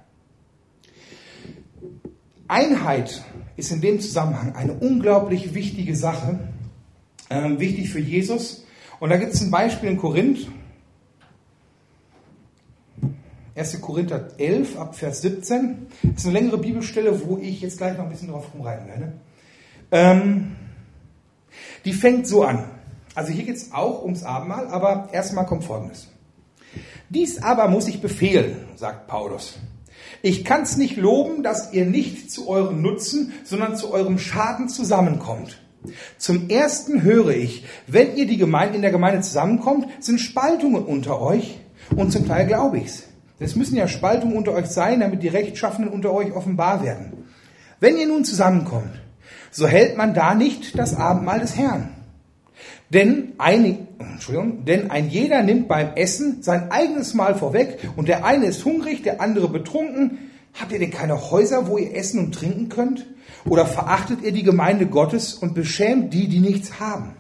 Einheit 2.49 3.23
ist 3.57 3.73
in 3.73 3.81
dem 3.81 4.01
Zusammenhang 4.01 4.55
eine 4.55 4.75
unglaublich 4.75 5.55
wichtige 5.55 5.97
Sache, 5.97 6.39
ähm, 7.31 7.59
wichtig 7.61 7.91
für 7.91 8.01
Jesus. 8.01 8.65
Und 9.01 9.11
da 9.11 9.17
gibt 9.17 9.35
es 9.35 9.41
ein 9.41 9.51
Beispiel 9.51 9.91
in 9.91 9.97
Korinth. 9.97 10.49
1. 13.57 13.81
Korinther 13.81 14.31
11 14.39 14.79
ab 14.79 14.97
Vers 14.97 15.23
17. 15.23 15.87
Das 16.03 16.23
ist 16.23 16.25
eine 16.27 16.39
längere 16.39 16.59
Bibelstelle, 16.59 17.27
wo 17.27 17.39
ich 17.39 17.61
jetzt 17.61 17.79
gleich 17.79 17.97
noch 17.97 18.05
ein 18.05 18.11
bisschen 18.11 18.29
drauf 18.29 18.47
rumreiten 18.53 18.89
werde. 18.89 19.13
Ähm, 19.93 20.57
die 21.85 21.93
fängt 21.93 22.27
so 22.27 22.43
an. 22.43 22.65
Also 23.15 23.31
hier 23.31 23.45
geht 23.45 23.57
es 23.57 23.73
auch 23.73 24.03
ums 24.03 24.25
Abendmahl, 24.25 24.67
aber 24.69 25.09
erstmal 25.13 25.47
kommt 25.47 25.65
Folgendes. 25.65 26.09
Dies 27.11 27.43
aber 27.43 27.69
muss 27.69 27.87
ich 27.87 28.01
befehlen, 28.01 28.57
sagt 28.75 29.07
Paulus. 29.07 29.59
Ich 30.23 30.45
kann 30.45 30.63
es 30.63 30.77
nicht 30.77 30.97
loben, 30.97 31.43
dass 31.43 31.73
ihr 31.73 31.85
nicht 31.85 32.33
zu 32.33 32.49
eurem 32.49 32.83
Nutzen, 32.83 33.33
sondern 33.45 33.77
zu 33.77 33.93
eurem 33.93 34.19
Schaden 34.19 34.69
zusammenkommt. 34.69 35.64
Zum 36.19 36.49
ersten 36.49 37.03
höre 37.03 37.31
ich, 37.31 37.65
wenn 37.87 38.17
ihr 38.17 38.27
die 38.27 38.39
Gemeinde, 38.39 38.77
in 38.77 38.83
der 38.83 38.91
Gemeinde 38.91 39.21
zusammenkommt, 39.21 39.87
sind 40.01 40.21
Spaltungen 40.21 40.85
unter 40.85 41.21
euch 41.21 41.59
und 41.95 42.13
zum 42.13 42.27
Teil 42.27 42.47
glaube 42.47 42.79
ich's. 42.79 43.05
Es 43.39 43.57
müssen 43.57 43.77
ja 43.77 43.89
Spaltungen 43.89 44.37
unter 44.37 44.53
euch 44.53 44.67
sein, 44.67 45.01
damit 45.01 45.23
die 45.23 45.29
Rechtschaffenen 45.29 45.91
unter 45.91 46.13
euch 46.13 46.33
offenbar 46.33 46.85
werden. 46.85 47.25
Wenn 47.81 47.97
ihr 47.97 48.07
nun 48.07 48.25
zusammenkommt, 48.25 49.01
so 49.51 49.67
hält 49.67 49.97
man 49.97 50.15
da 50.15 50.35
nicht 50.35 50.79
das 50.79 50.97
Abendmahl 50.97 51.41
des 51.41 51.57
Herrn. 51.57 51.91
Denn, 52.91 53.33
ein, 53.39 53.89
Entschuldigung, 53.99 54.65
denn 54.65 54.91
ein 54.91 55.11
jeder 55.11 55.43
nimmt 55.43 55.69
beim 55.69 55.95
Essen 55.97 56.43
sein 56.43 56.71
eigenes 56.71 57.15
Mahl 57.15 57.35
vorweg 57.35 57.79
und 57.97 58.09
der 58.09 58.25
eine 58.25 58.47
ist 58.47 58.65
hungrig, 58.65 59.03
der 59.03 59.21
andere 59.21 59.49
betrunken. 59.49 60.31
Habt 60.55 60.73
ihr 60.73 60.79
denn 60.79 60.91
keine 60.91 61.31
Häuser, 61.31 61.67
wo 61.67 61.79
ihr 61.79 61.95
essen 61.95 62.21
und 62.21 62.35
trinken 62.35 62.69
könnt? 62.69 63.07
Oder 63.45 63.67
verachtet 63.67 64.23
ihr 64.23 64.33
die 64.33 64.43
Gemeinde 64.43 64.87
Gottes 64.87 65.35
und 65.35 65.55
beschämt 65.55 66.15
die, 66.15 66.29
die 66.29 66.41
nichts 66.41 66.81
haben? 66.81 67.17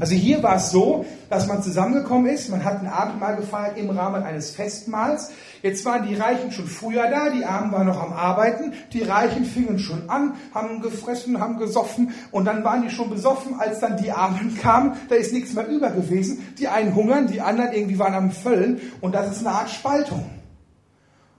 Also 0.00 0.14
hier 0.14 0.42
war 0.42 0.56
es 0.56 0.70
so, 0.70 1.04
dass 1.28 1.46
man 1.46 1.62
zusammengekommen 1.62 2.32
ist, 2.32 2.48
man 2.48 2.64
hat 2.64 2.80
ein 2.80 2.86
Abendmahl 2.86 3.36
gefeiert 3.36 3.76
im 3.76 3.90
Rahmen 3.90 4.22
eines 4.22 4.50
Festmahls. 4.50 5.30
Jetzt 5.62 5.84
waren 5.84 6.08
die 6.08 6.14
Reichen 6.14 6.50
schon 6.52 6.66
früher 6.66 7.10
da, 7.10 7.28
die 7.28 7.44
Armen 7.44 7.70
waren 7.70 7.86
noch 7.86 8.02
am 8.02 8.14
Arbeiten, 8.14 8.72
die 8.94 9.02
Reichen 9.02 9.44
fingen 9.44 9.78
schon 9.78 10.08
an, 10.08 10.34
haben 10.54 10.80
gefressen, 10.80 11.38
haben 11.38 11.58
gesoffen 11.58 12.14
und 12.30 12.46
dann 12.46 12.64
waren 12.64 12.82
die 12.82 12.90
schon 12.90 13.10
besoffen, 13.10 13.60
als 13.60 13.80
dann 13.80 13.98
die 13.98 14.10
Armen 14.10 14.56
kamen, 14.56 14.94
da 15.10 15.16
ist 15.16 15.34
nichts 15.34 15.52
mehr 15.52 15.68
über 15.68 15.90
gewesen. 15.90 16.46
Die 16.58 16.68
einen 16.68 16.94
hungern, 16.94 17.26
die 17.26 17.42
anderen 17.42 17.72
irgendwie 17.72 17.98
waren 17.98 18.14
am 18.14 18.30
Völlen 18.30 18.80
und 19.02 19.14
das 19.14 19.30
ist 19.30 19.46
eine 19.46 19.54
Art 19.54 19.70
Spaltung. 19.70 20.24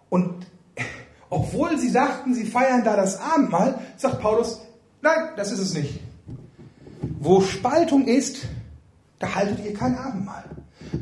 Und 0.09 0.45
obwohl 1.29 1.77
sie 1.77 1.89
sagten, 1.89 2.33
sie 2.33 2.45
feiern 2.45 2.83
da 2.83 2.95
das 2.95 3.19
Abendmahl, 3.19 3.79
sagt 3.97 4.19
Paulus, 4.19 4.61
nein, 5.01 5.29
das 5.37 5.51
ist 5.51 5.59
es 5.59 5.73
nicht. 5.73 5.99
Wo 7.19 7.41
Spaltung 7.41 8.07
ist, 8.07 8.47
da 9.19 9.35
haltet 9.35 9.63
ihr 9.63 9.73
kein 9.73 9.95
Abendmahl. 9.95 10.45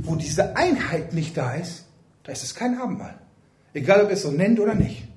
Wo 0.01 0.15
diese 0.15 0.57
Einheit 0.57 1.13
nicht 1.13 1.37
da 1.37 1.53
ist, 1.53 1.85
da 2.23 2.31
ist 2.31 2.43
es 2.43 2.55
kein 2.55 2.79
Abendmahl. 2.79 3.17
Egal, 3.73 4.01
ob 4.01 4.09
ihr 4.09 4.15
es 4.15 4.23
so 4.23 4.31
nennt 4.31 4.59
oder 4.59 4.75
nicht. 4.75 5.07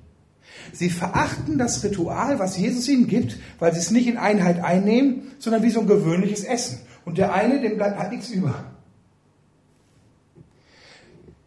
Sie 0.71 0.89
verachten 0.89 1.57
das 1.57 1.83
Ritual, 1.83 2.39
was 2.39 2.57
Jesus 2.57 2.87
ihnen 2.87 3.07
gibt, 3.07 3.37
weil 3.59 3.73
sie 3.73 3.79
es 3.79 3.91
nicht 3.91 4.07
in 4.07 4.17
Einheit 4.17 4.63
einnehmen, 4.63 5.31
sondern 5.39 5.63
wie 5.63 5.71
so 5.71 5.81
ein 5.81 5.87
gewöhnliches 5.87 6.43
Essen. 6.43 6.79
Und 7.03 7.17
der 7.17 7.33
eine, 7.33 7.59
dem 7.59 7.77
bleibt 7.77 7.99
halt 7.99 8.11
nichts 8.11 8.29
über. 8.29 8.63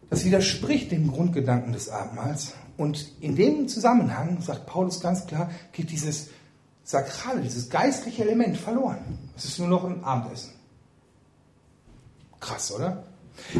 Das 0.09 0.25
widerspricht 0.25 0.91
dem 0.91 1.07
Grundgedanken 1.07 1.73
des 1.73 1.89
Abendmahls 1.89 2.53
und 2.77 3.11
in 3.21 3.35
dem 3.35 3.67
Zusammenhang, 3.67 4.41
sagt 4.41 4.65
Paulus 4.65 4.99
ganz 4.99 5.25
klar, 5.25 5.49
geht 5.71 5.91
dieses 5.91 6.29
sakrale, 6.83 7.41
dieses 7.41 7.69
geistliche 7.69 8.23
Element 8.23 8.57
verloren. 8.57 9.19
Es 9.35 9.45
ist 9.45 9.59
nur 9.59 9.67
noch 9.67 9.83
ein 9.85 10.03
Abendessen. 10.03 10.51
Krass, 12.39 12.71
oder? 12.71 13.03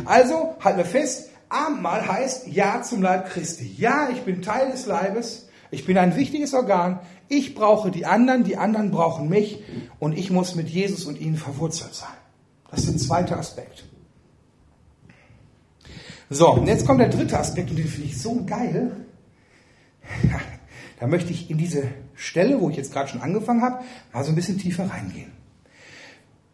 Also 0.05 0.55
halten 0.61 0.77
wir 0.77 0.85
fest, 0.85 1.29
Abendmahl 1.49 2.07
heißt 2.07 2.47
Ja 2.47 2.81
zum 2.81 3.01
Leib 3.01 3.29
Christi. 3.29 3.73
Ja, 3.77 4.09
ich 4.09 4.21
bin 4.23 4.41
Teil 4.41 4.71
des 4.71 4.85
Leibes, 4.85 5.47
ich 5.71 5.85
bin 5.85 5.97
ein 5.97 6.15
wichtiges 6.15 6.53
Organ, 6.53 6.99
ich 7.27 7.55
brauche 7.55 7.91
die 7.91 8.05
anderen, 8.05 8.43
die 8.43 8.57
anderen 8.57 8.91
brauchen 8.91 9.29
mich 9.29 9.63
und 9.99 10.17
ich 10.17 10.29
muss 10.29 10.55
mit 10.55 10.69
Jesus 10.69 11.05
und 11.05 11.19
ihnen 11.19 11.37
verwurzelt 11.37 11.95
sein. 11.95 12.09
Das 12.69 12.81
ist 12.81 12.91
der 12.91 12.97
zweite 12.97 13.37
Aspekt. 13.37 13.85
So, 16.29 16.53
und 16.53 16.67
jetzt 16.67 16.85
kommt 16.85 16.99
der 16.99 17.09
dritte 17.09 17.37
Aspekt 17.37 17.69
und 17.69 17.77
den 17.77 17.87
finde 17.87 18.07
ich 18.07 18.19
so 18.19 18.43
geil. 18.45 18.91
Da 20.99 21.07
möchte 21.07 21.31
ich 21.31 21.51
in 21.51 21.57
diese 21.57 21.83
Stelle, 22.15 22.61
wo 22.61 22.69
ich 22.69 22.77
jetzt 22.77 22.93
gerade 22.93 23.09
schon 23.09 23.21
angefangen 23.21 23.61
habe, 23.61 23.83
mal 24.13 24.23
so 24.23 24.31
ein 24.31 24.35
bisschen 24.35 24.57
tiefer 24.57 24.89
reingehen. 24.89 25.31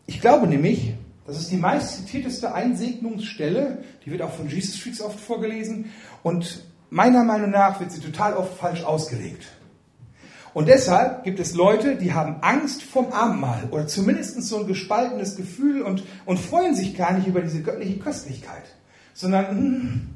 Ich 0.07 0.19
glaube 0.19 0.47
nämlich, 0.47 0.93
das 1.27 1.39
ist 1.39 1.51
die 1.51 1.57
meistzitierteste 1.57 2.53
Einsegnungsstelle, 2.53 3.84
die 4.03 4.12
wird 4.12 4.21
auch 4.21 4.34
von 4.34 4.49
Jesus 4.49 4.77
Freaks 4.77 4.99
oft 4.99 5.19
vorgelesen 5.19 5.91
und 6.23 6.65
meiner 6.89 7.23
Meinung 7.23 7.51
nach 7.51 7.79
wird 7.79 7.91
sie 7.91 8.01
total 8.01 8.34
oft 8.34 8.57
falsch 8.57 8.84
ausgelegt. 8.84 9.45
Und 10.53 10.67
deshalb 10.67 11.23
gibt 11.23 11.39
es 11.39 11.53
Leute, 11.53 11.95
die 11.95 12.13
haben 12.13 12.38
Angst 12.41 12.84
vom 12.84 13.13
Abendmahl 13.13 13.69
oder 13.71 13.88
zumindest 13.88 14.41
so 14.43 14.60
ein 14.60 14.67
gespaltenes 14.67 15.38
Gefühl 15.38 15.81
und, 15.81 16.03
und 16.25 16.39
freuen 16.39 16.75
sich 16.75 16.97
gar 16.97 17.13
nicht 17.13 17.27
über 17.27 17.41
diese 17.41 17.62
göttliche 17.62 17.99
Köstlichkeit, 17.99 18.63
sondern, 19.13 19.50
hm, 19.50 20.10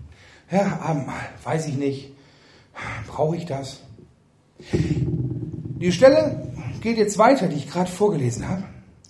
ja, 0.52 0.80
Abendmahl, 0.82 1.30
weiß 1.44 1.68
ich 1.68 1.76
nicht, 1.76 2.12
brauche 3.08 3.36
ich 3.36 3.46
das? 3.46 3.82
Die 4.72 5.92
Stelle 5.92 6.48
geht 6.82 6.98
jetzt 6.98 7.18
weiter, 7.18 7.48
die 7.48 7.58
ich 7.58 7.70
gerade 7.70 7.90
vorgelesen 7.90 8.48
habe. 8.48 8.64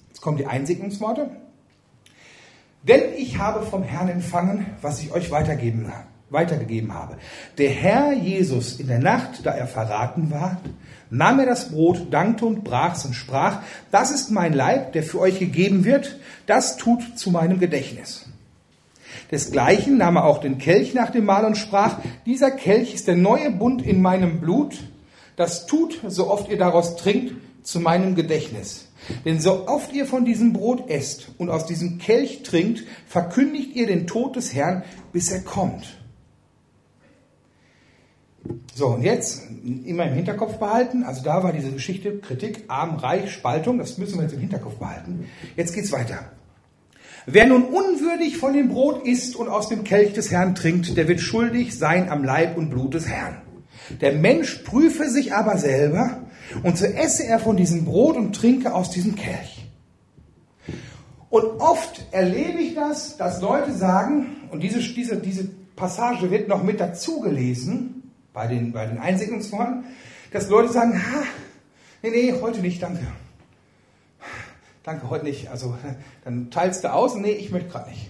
Jetzt 0.08 0.22
kommen 0.22 0.38
die 0.38 0.46
Einsegnungsworte. 0.46 1.30
Denn 2.84 3.02
ich 3.18 3.38
habe 3.38 3.66
vom 3.66 3.84
Herrn 3.84 4.10
empfangen, 4.10 4.66
was 4.82 5.02
ich 5.02 5.12
euch 5.12 5.32
weitergeben, 5.32 5.92
weitergegeben 6.30 6.94
habe. 6.94 7.18
Der 7.58 7.70
Herr 7.70 8.14
Jesus 8.14 8.80
in 8.80 8.88
der 8.88 9.00
Nacht, 9.00 9.46
da 9.46 9.52
er 9.52 9.68
verraten 9.68 10.32
war, 10.32 10.62
nahm 11.10 11.40
er 11.40 11.46
das 11.46 11.72
Brot, 11.72 12.14
dankte 12.14 12.46
und 12.46 12.64
brach's 12.64 13.06
und 13.06 13.14
sprach, 13.14 13.62
das 13.92 14.12
ist 14.12 14.32
mein 14.32 14.54
Leib, 14.54 14.94
der 14.94 15.04
für 15.04 15.20
euch 15.20 15.40
gegeben 15.40 15.84
wird, 15.86 16.20
das 16.46 16.78
tut 16.78 17.18
zu 17.18 17.32
meinem 17.32 17.60
Gedächtnis. 17.60 18.28
Desgleichen 19.32 19.98
nahm 19.98 20.18
er 20.18 20.26
auch 20.26 20.40
den 20.40 20.58
Kelch 20.58 20.94
nach 20.94 21.10
dem 21.10 21.26
Mahl 21.26 21.46
und 21.46 21.58
sprach, 21.58 22.00
dieser 22.26 22.52
Kelch 22.52 22.94
ist 22.94 23.08
der 23.08 23.16
neue 23.16 23.52
Bund 23.52 23.82
in 23.82 24.02
meinem 24.02 24.40
Blut, 24.40 24.78
das 25.36 25.66
tut, 25.66 26.00
so 26.08 26.30
oft 26.30 26.50
ihr 26.50 26.58
daraus 26.58 26.96
trinkt, 26.96 27.36
zu 27.64 27.80
meinem 27.80 28.16
Gedächtnis. 28.16 28.88
Denn 29.24 29.40
so 29.40 29.68
oft 29.68 29.94
ihr 29.94 30.06
von 30.06 30.26
diesem 30.26 30.54
Brot 30.54 30.90
esst 30.90 31.30
und 31.38 31.50
aus 31.50 31.66
diesem 31.66 31.98
Kelch 31.98 32.44
trinkt, 32.44 32.84
verkündigt 33.08 33.76
ihr 33.76 33.88
den 33.88 34.08
Tod 34.08 34.36
des 34.36 34.54
Herrn, 34.54 34.84
bis 35.12 35.32
er 35.32 35.42
kommt. 35.42 35.98
So, 38.76 38.88
und 38.88 39.02
jetzt 39.02 39.44
immer 39.64 40.06
im 40.06 40.14
Hinterkopf 40.14 40.58
behalten, 40.58 41.04
also 41.04 41.24
da 41.24 41.44
war 41.44 41.52
diese 41.52 41.72
Geschichte 41.72 42.20
Kritik, 42.20 42.66
arm, 42.68 42.98
reich, 42.98 43.32
Spaltung, 43.32 43.80
das 43.80 43.98
müssen 43.98 44.18
wir 44.18 44.24
jetzt 44.24 44.34
im 44.34 44.40
Hinterkopf 44.40 44.76
behalten. 44.76 45.28
Jetzt 45.56 45.74
geht's 45.74 45.92
weiter. 45.92 46.32
Wer 47.28 47.48
nun 47.48 47.64
unwürdig 47.64 48.38
von 48.38 48.54
dem 48.54 48.70
Brot 48.70 49.06
isst 49.06 49.36
und 49.36 49.48
aus 49.48 49.68
dem 49.68 49.84
Kelch 49.84 50.14
des 50.14 50.30
Herrn 50.30 50.54
trinkt, 50.54 50.96
der 50.96 51.08
wird 51.08 51.22
schuldig 51.22 51.78
sein 51.78 52.10
am 52.10 52.24
Leib 52.24 52.56
und 52.56 52.70
Blut 52.70 52.94
des 52.94 53.08
Herrn. 53.08 53.42
Der 54.02 54.14
Mensch 54.14 54.64
prüfe 54.64 55.10
sich 55.10 55.34
aber 55.34 55.58
selber, 55.58 56.22
und 56.64 56.78
so 56.78 56.86
esse 56.86 57.26
er 57.26 57.40
von 57.40 57.58
diesem 57.58 57.86
Brot 57.86 58.16
und 58.16 58.36
trinke 58.36 58.74
aus 58.74 58.92
diesem 58.92 59.16
Kelch. 59.16 59.66
Und 61.30 61.60
oft 61.60 62.06
erlebe 62.12 62.60
ich 62.60 62.76
das, 62.76 63.18
dass 63.18 63.42
Leute 63.42 63.74
sagen, 63.74 64.38
und 64.52 64.62
diese, 64.62 64.80
diese, 64.80 65.18
diese 65.18 65.50
Passage 65.76 66.30
wird 66.30 66.48
noch 66.48 66.64
mit 66.64 66.80
dazu 66.80 67.20
gelesen, 67.20 68.12
bei 68.34 68.48
den, 68.48 68.72
bei 68.72 68.86
den 68.86 69.00
Einsegnungsformen, 69.00 69.86
dass 70.32 70.50
Leute 70.50 70.72
sagen, 70.72 70.94
ha, 70.94 71.24
nee, 72.04 72.12
nee, 72.12 72.34
heute 72.40 72.62
nicht, 72.62 72.82
danke. 72.82 73.06
Danke, 74.86 75.10
heute 75.10 75.26
nicht. 75.26 75.50
Also 75.50 75.76
dann 76.24 76.52
teilst 76.52 76.84
du 76.84 76.94
aus 76.94 77.16
nee, 77.16 77.32
ich 77.32 77.52
möchte 77.52 77.70
gerade 77.70 77.90
nicht. 77.90 78.10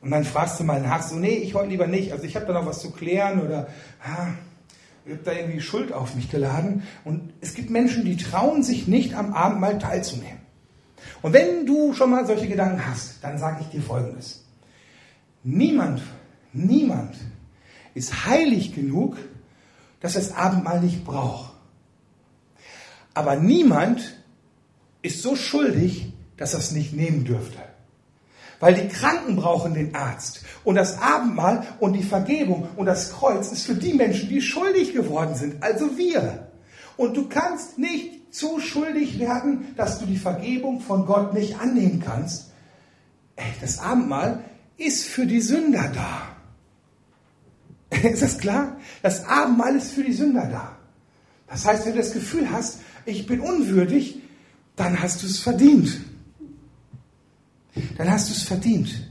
Und 0.00 0.10
dann 0.10 0.24
fragst 0.24 0.58
du 0.58 0.64
mal 0.64 0.80
nach, 0.80 1.02
so, 1.02 1.14
nee, 1.14 1.36
ich 1.36 1.54
heute 1.54 1.68
lieber 1.68 1.86
nicht. 1.86 2.12
Also 2.12 2.24
ich 2.24 2.34
habe 2.34 2.46
da 2.46 2.52
noch 2.52 2.66
was 2.66 2.80
zu 2.80 2.90
klären 2.90 3.40
oder, 3.40 3.68
ha, 4.02 4.28
ich 5.04 5.12
habe 5.12 5.22
da 5.22 5.32
irgendwie 5.32 5.60
Schuld 5.60 5.92
auf 5.92 6.16
mich 6.16 6.30
geladen. 6.30 6.82
Und 7.04 7.32
es 7.40 7.54
gibt 7.54 7.70
Menschen, 7.70 8.04
die 8.04 8.16
trauen 8.16 8.64
sich 8.64 8.88
nicht 8.88 9.14
am 9.14 9.32
Abend 9.34 9.60
mal 9.60 9.78
teilzunehmen. 9.78 10.40
Und 11.22 11.32
wenn 11.32 11.64
du 11.64 11.92
schon 11.92 12.10
mal 12.10 12.26
solche 12.26 12.48
Gedanken 12.48 12.84
hast, 12.84 13.22
dann 13.22 13.38
sage 13.38 13.58
ich 13.60 13.68
dir 13.68 13.82
Folgendes. 13.82 14.44
Niemand, 15.44 16.02
niemand 16.52 17.14
ist 17.94 18.26
heilig 18.26 18.74
genug, 18.74 19.16
dass 20.00 20.16
er 20.16 20.22
das 20.22 20.34
Abendmahl 20.34 20.80
nicht 20.80 21.04
braucht. 21.04 21.52
Aber 23.14 23.36
niemand 23.36 24.19
ist 25.02 25.22
so 25.22 25.36
schuldig, 25.36 26.12
dass 26.36 26.54
er 26.54 26.60
es 26.60 26.72
nicht 26.72 26.92
nehmen 26.92 27.24
dürfte. 27.24 27.58
Weil 28.58 28.74
die 28.74 28.88
Kranken 28.88 29.36
brauchen 29.36 29.74
den 29.74 29.94
Arzt. 29.94 30.42
Und 30.64 30.74
das 30.74 31.00
Abendmahl 31.00 31.66
und 31.80 31.94
die 31.94 32.02
Vergebung 32.02 32.68
und 32.76 32.86
das 32.86 33.12
Kreuz 33.12 33.50
ist 33.50 33.64
für 33.64 33.74
die 33.74 33.94
Menschen, 33.94 34.28
die 34.28 34.42
schuldig 34.42 34.92
geworden 34.92 35.34
sind, 35.34 35.62
also 35.62 35.96
wir. 35.96 36.48
Und 36.96 37.16
du 37.16 37.28
kannst 37.28 37.78
nicht 37.78 38.34
zu 38.34 38.60
schuldig 38.60 39.18
werden, 39.18 39.74
dass 39.76 39.98
du 39.98 40.06
die 40.06 40.18
Vergebung 40.18 40.80
von 40.80 41.06
Gott 41.06 41.32
nicht 41.32 41.58
annehmen 41.58 42.02
kannst. 42.04 42.50
Das 43.60 43.78
Abendmahl 43.78 44.44
ist 44.76 45.06
für 45.06 45.26
die 45.26 45.40
Sünder 45.40 45.90
da. 45.94 46.22
Ist 48.08 48.22
das 48.22 48.38
klar? 48.38 48.76
Das 49.02 49.26
Abendmahl 49.26 49.76
ist 49.76 49.92
für 49.92 50.04
die 50.04 50.12
Sünder 50.12 50.46
da. 50.46 50.76
Das 51.48 51.64
heißt, 51.66 51.86
wenn 51.86 51.92
du 51.92 51.98
das 51.98 52.12
Gefühl 52.12 52.50
hast, 52.50 52.80
ich 53.06 53.26
bin 53.26 53.40
unwürdig, 53.40 54.20
dann 54.80 55.00
hast 55.00 55.22
du 55.22 55.26
es 55.26 55.38
verdient 55.38 56.00
dann 57.96 58.10
hast 58.10 58.28
du 58.28 58.34
es 58.34 58.42
verdient. 58.42 59.08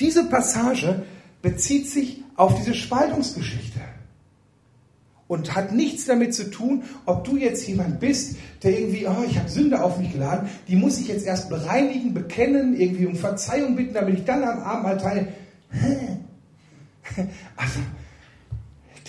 Diese 0.00 0.28
Passage 0.28 1.04
bezieht 1.42 1.88
sich 1.88 2.22
auf 2.36 2.54
diese 2.56 2.74
Spaltungsgeschichte 2.74 3.80
und 5.26 5.54
hat 5.54 5.72
nichts 5.72 6.04
damit 6.06 6.34
zu 6.34 6.50
tun, 6.50 6.84
ob 7.06 7.24
du 7.24 7.36
jetzt 7.36 7.66
jemand 7.66 8.00
bist, 8.00 8.36
der 8.62 8.78
irgendwie, 8.78 9.06
oh, 9.06 9.24
ich 9.26 9.38
habe 9.38 9.48
Sünde 9.48 9.82
auf 9.82 9.98
mich 9.98 10.12
geladen, 10.12 10.48
die 10.68 10.76
muss 10.76 10.98
ich 10.98 11.08
jetzt 11.08 11.26
erst 11.26 11.48
bereinigen, 11.48 12.12
bekennen, 12.12 12.78
irgendwie 12.78 13.06
um 13.06 13.16
Verzeihung 13.16 13.76
bitten, 13.76 13.94
damit 13.94 14.18
ich 14.18 14.24
dann 14.24 14.42
am 14.44 14.60
Abend 14.60 15.00
teile. 15.00 15.28
Also, 17.54 17.80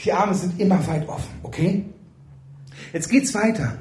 die 0.04 0.12
Arme 0.12 0.36
sind 0.36 0.60
immer 0.60 0.86
weit 0.86 1.08
offen, 1.08 1.34
okay? 1.44 1.86
Jetzt 2.92 3.10
geht's 3.10 3.34
weiter. 3.34 3.78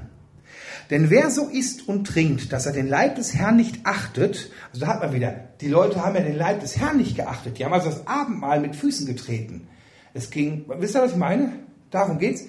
Denn 0.90 1.10
wer 1.10 1.30
so 1.30 1.48
isst 1.48 1.88
und 1.88 2.06
trinkt, 2.06 2.52
dass 2.52 2.66
er 2.66 2.72
den 2.72 2.88
Leib 2.88 3.16
des 3.16 3.34
Herrn 3.34 3.56
nicht 3.56 3.80
achtet, 3.84 4.50
also 4.72 4.84
da 4.84 4.88
hat 4.88 5.00
man 5.00 5.12
wieder, 5.12 5.34
die 5.60 5.68
Leute 5.68 6.04
haben 6.04 6.14
ja 6.14 6.22
den 6.22 6.36
Leib 6.36 6.60
des 6.60 6.76
Herrn 6.76 6.98
nicht 6.98 7.16
geachtet, 7.16 7.58
die 7.58 7.64
haben 7.64 7.72
also 7.72 7.88
das 7.88 8.06
Abendmahl 8.06 8.60
mit 8.60 8.76
Füßen 8.76 9.06
getreten. 9.06 9.68
Es 10.12 10.30
ging, 10.30 10.64
wisst 10.68 10.94
ihr, 10.94 11.02
was 11.02 11.12
ich 11.12 11.16
meine? 11.16 11.52
Darum 11.90 12.18
geht's. 12.18 12.44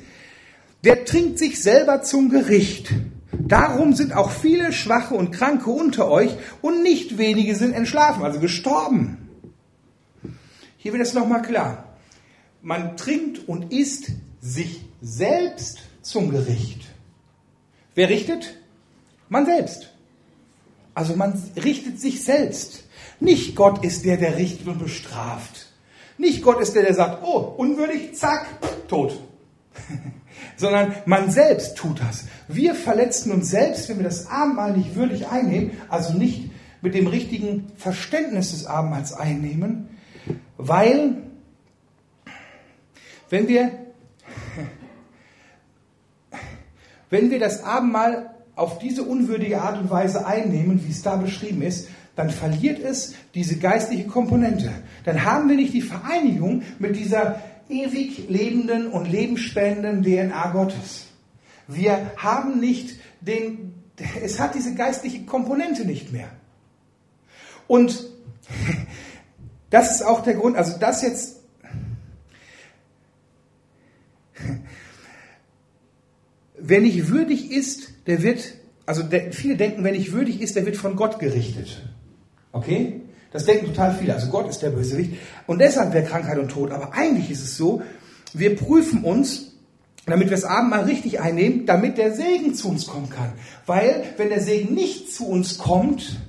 Der 0.84 1.06
trinkt 1.06 1.40
sich 1.40 1.62
selber 1.62 2.02
zum 2.04 2.30
Gericht. 2.30 2.94
Darum 3.32 3.94
sind 3.94 4.14
auch 4.14 4.32
viele 4.32 4.72
Schwache 4.72 5.16
und 5.16 5.32
Kranke 5.32 5.70
unter 5.70 6.10
euch 6.10 6.36
und 6.62 6.84
nicht 6.84 7.18
wenige 7.18 7.56
sind 7.56 7.74
entschlafen, 7.74 8.24
also 8.24 8.40
gestorben. 8.40 9.30
Hier 10.78 10.94
wird 10.94 11.02
es 11.02 11.14
nochmal 11.14 11.42
klar. 11.42 11.96
Man 12.62 12.98
trinkt 12.98 13.48
und 13.48 13.74
isst 13.74 14.12
sich 14.42 14.86
selbst 15.02 15.80
zum 16.02 16.30
Gericht. 16.30 16.85
Wer 17.96 18.10
richtet? 18.10 18.56
Man 19.30 19.46
selbst. 19.46 19.92
Also 20.94 21.16
man 21.16 21.42
richtet 21.62 22.00
sich 22.00 22.24
selbst. 22.24 22.84
Nicht 23.20 23.56
Gott 23.56 23.84
ist 23.84 24.06
der, 24.06 24.18
der 24.18 24.38
richtet 24.38 24.68
und 24.68 24.80
bestraft. 24.80 25.68
Nicht 26.18 26.44
Gott 26.44 26.62
ist 26.62 26.76
der, 26.76 26.84
der 26.84 26.94
sagt, 26.94 27.24
oh, 27.24 27.40
unwürdig, 27.58 28.16
zack, 28.16 28.46
tot. 28.88 29.20
Sondern 30.58 30.96
man 31.06 31.32
selbst 31.32 31.78
tut 31.78 32.00
das. 32.00 32.26
Wir 32.48 32.76
verletzen 32.76 33.32
uns 33.32 33.50
selbst, 33.50 33.90
wenn 33.90 33.98
wir 33.98 34.04
das 34.04 34.28
Abendmahl 34.28 34.76
nicht 34.76 34.96
würdig 34.96 35.28
einnehmen, 35.28 35.72
also 35.90 36.14
nicht 36.14 36.52
mit 36.82 36.94
dem 36.94 37.08
richtigen 37.08 37.72
Verständnis 37.76 38.52
des 38.52 38.66
Abendmahls 38.66 39.14
einnehmen, 39.14 39.90
weil 40.58 41.24
wenn 43.30 43.48
wir 43.48 43.72
Wenn 47.10 47.30
wir 47.32 47.40
das 47.40 47.64
Abendmahl 47.64 48.32
auf 48.56 48.80
diese 48.80 49.04
unwürdige 49.04 49.62
Art 49.62 49.80
und 49.80 49.90
Weise 49.90 50.26
einnehmen, 50.26 50.82
wie 50.86 50.92
es 50.92 51.02
da 51.02 51.18
beschrieben 51.18 51.62
ist, 51.62 51.90
dann 52.16 52.30
verliert 52.30 52.80
es 52.80 53.14
diese 53.34 53.58
geistliche 53.58 54.08
Komponente. 54.08 54.72
Dann 55.04 55.26
haben 55.26 55.50
wir 55.50 55.56
nicht 55.56 55.74
die 55.74 55.82
Vereinigung 55.82 56.64
mit 56.80 56.96
dieser 56.96 57.42
ewig 57.70 58.30
lebenden 58.30 58.88
und 58.88 59.12
lebensspendenden 59.12 60.04
DNA 60.04 60.52
Gottes. 60.52 61.08
Wir 61.68 62.12
haben 62.18 62.60
nicht 62.60 63.00
den, 63.22 63.74
es 64.22 64.40
hat 64.40 64.56
diese 64.56 64.76
geistliche 64.76 65.26
Komponente 65.26 65.86
nicht 65.86 66.14
mehr. 66.14 66.30
Und 67.68 68.06
das 69.70 69.96
ist 69.96 70.04
auch 70.04 70.22
der 70.22 70.36
Grund, 70.36 70.56
also 70.56 70.78
das 70.80 71.02
jetzt, 71.02 71.35
wer 76.68 76.82
nicht 76.82 77.10
würdig 77.10 77.52
ist, 77.52 77.90
der 78.08 78.24
wird, 78.24 78.54
also 78.86 79.04
der, 79.04 79.32
viele 79.32 79.56
denken, 79.56 79.84
wer 79.84 79.92
nicht 79.92 80.12
würdig 80.12 80.42
ist, 80.42 80.56
der 80.56 80.66
wird 80.66 80.78
von 80.78 80.96
Gott 80.96 81.20
gerichtet. 81.20 81.84
Okay? 82.52 83.02
Das 83.32 83.46
denken 83.46 83.68
total 83.68 83.96
viele. 83.96 84.14
Also 84.14 84.30
Gott 84.30 84.50
ist 84.50 84.62
der 84.62 84.70
Bösewicht. 84.70 85.16
Und 85.46 85.60
deshalb 85.60 85.94
wäre 85.94 86.06
Krankheit 86.06 86.38
und 86.38 86.50
Tod. 86.50 86.72
Aber 86.72 86.94
eigentlich 86.94 87.30
ist 87.30 87.44
es 87.44 87.58
so, 87.58 87.82
wir 88.34 88.56
prüfen 88.56 89.04
uns, 89.04 89.52
damit 90.06 90.30
wir 90.30 90.36
das 90.36 90.46
Abendmahl 90.46 90.86
richtig 90.86 91.20
einnehmen, 91.20 91.66
damit 91.66 91.98
der 91.98 92.14
Segen 92.14 92.54
zu 92.54 92.70
uns 92.70 92.88
kommen 92.88 93.10
kann. 93.10 93.34
Weil, 93.66 94.04
wenn 94.18 94.30
der 94.30 94.42
Segen 94.42 94.74
nicht 94.74 95.14
zu 95.14 95.28
uns 95.28 95.58
kommt, 95.58 96.20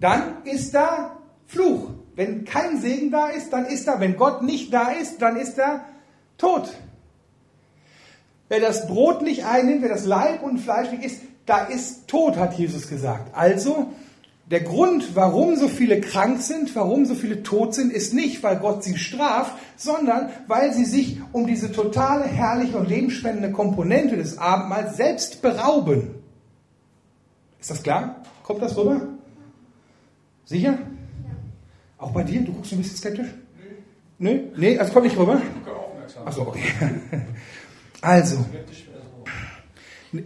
dann 0.00 0.44
ist 0.44 0.74
da 0.74 1.18
Fluch. 1.46 1.90
Wenn 2.16 2.44
kein 2.44 2.80
Segen 2.80 3.10
da 3.10 3.28
ist, 3.28 3.52
dann 3.52 3.66
ist 3.66 3.88
da, 3.88 4.00
wenn 4.00 4.16
Gott 4.16 4.42
nicht 4.42 4.72
da 4.72 4.92
ist, 4.92 5.20
dann 5.20 5.36
ist 5.36 5.58
da 5.58 5.84
Tod. 6.38 6.72
Wer 8.54 8.60
das 8.60 8.86
Brot 8.86 9.20
nicht 9.20 9.44
einnimmt, 9.44 9.82
wer 9.82 9.88
das 9.88 10.04
Leib 10.04 10.44
und 10.44 10.58
Fleisch 10.58 10.88
nicht 10.92 11.02
isst, 11.02 11.22
da 11.44 11.64
ist 11.64 12.06
Tod, 12.06 12.36
hat 12.36 12.54
Jesus 12.54 12.88
gesagt. 12.88 13.34
Also, 13.34 13.88
der 14.48 14.60
Grund, 14.60 15.16
warum 15.16 15.56
so 15.56 15.66
viele 15.66 16.00
krank 16.00 16.40
sind, 16.40 16.76
warum 16.76 17.04
so 17.04 17.16
viele 17.16 17.42
tot 17.42 17.74
sind, 17.74 17.92
ist 17.92 18.14
nicht, 18.14 18.44
weil 18.44 18.60
Gott 18.60 18.84
sie 18.84 18.96
straft, 18.96 19.54
sondern 19.76 20.30
weil 20.46 20.72
sie 20.72 20.84
sich 20.84 21.18
um 21.32 21.48
diese 21.48 21.72
totale, 21.72 22.26
herrliche 22.26 22.78
und 22.78 22.88
lebensspendende 22.88 23.50
Komponente 23.50 24.16
des 24.16 24.38
Abendmahls 24.38 24.96
selbst 24.96 25.42
berauben. 25.42 26.14
Ist 27.58 27.72
das 27.72 27.82
klar? 27.82 28.22
Kommt 28.44 28.62
das 28.62 28.76
rüber? 28.76 29.00
Sicher? 30.44 30.74
Ja. 30.74 30.78
Auch 31.98 32.12
bei 32.12 32.22
dir? 32.22 32.42
Du 32.42 32.52
guckst 32.52 32.70
ein 32.70 32.78
bisschen 32.78 32.98
skeptisch? 32.98 33.34
Nö. 34.20 34.30
Nee? 34.30 34.44
Nee, 34.56 34.78
also 34.78 34.92
kommt 34.92 35.06
nicht 35.06 35.18
rüber? 35.18 35.42
Achso, 36.24 36.42
okay. 36.42 36.62
Also, 38.04 38.44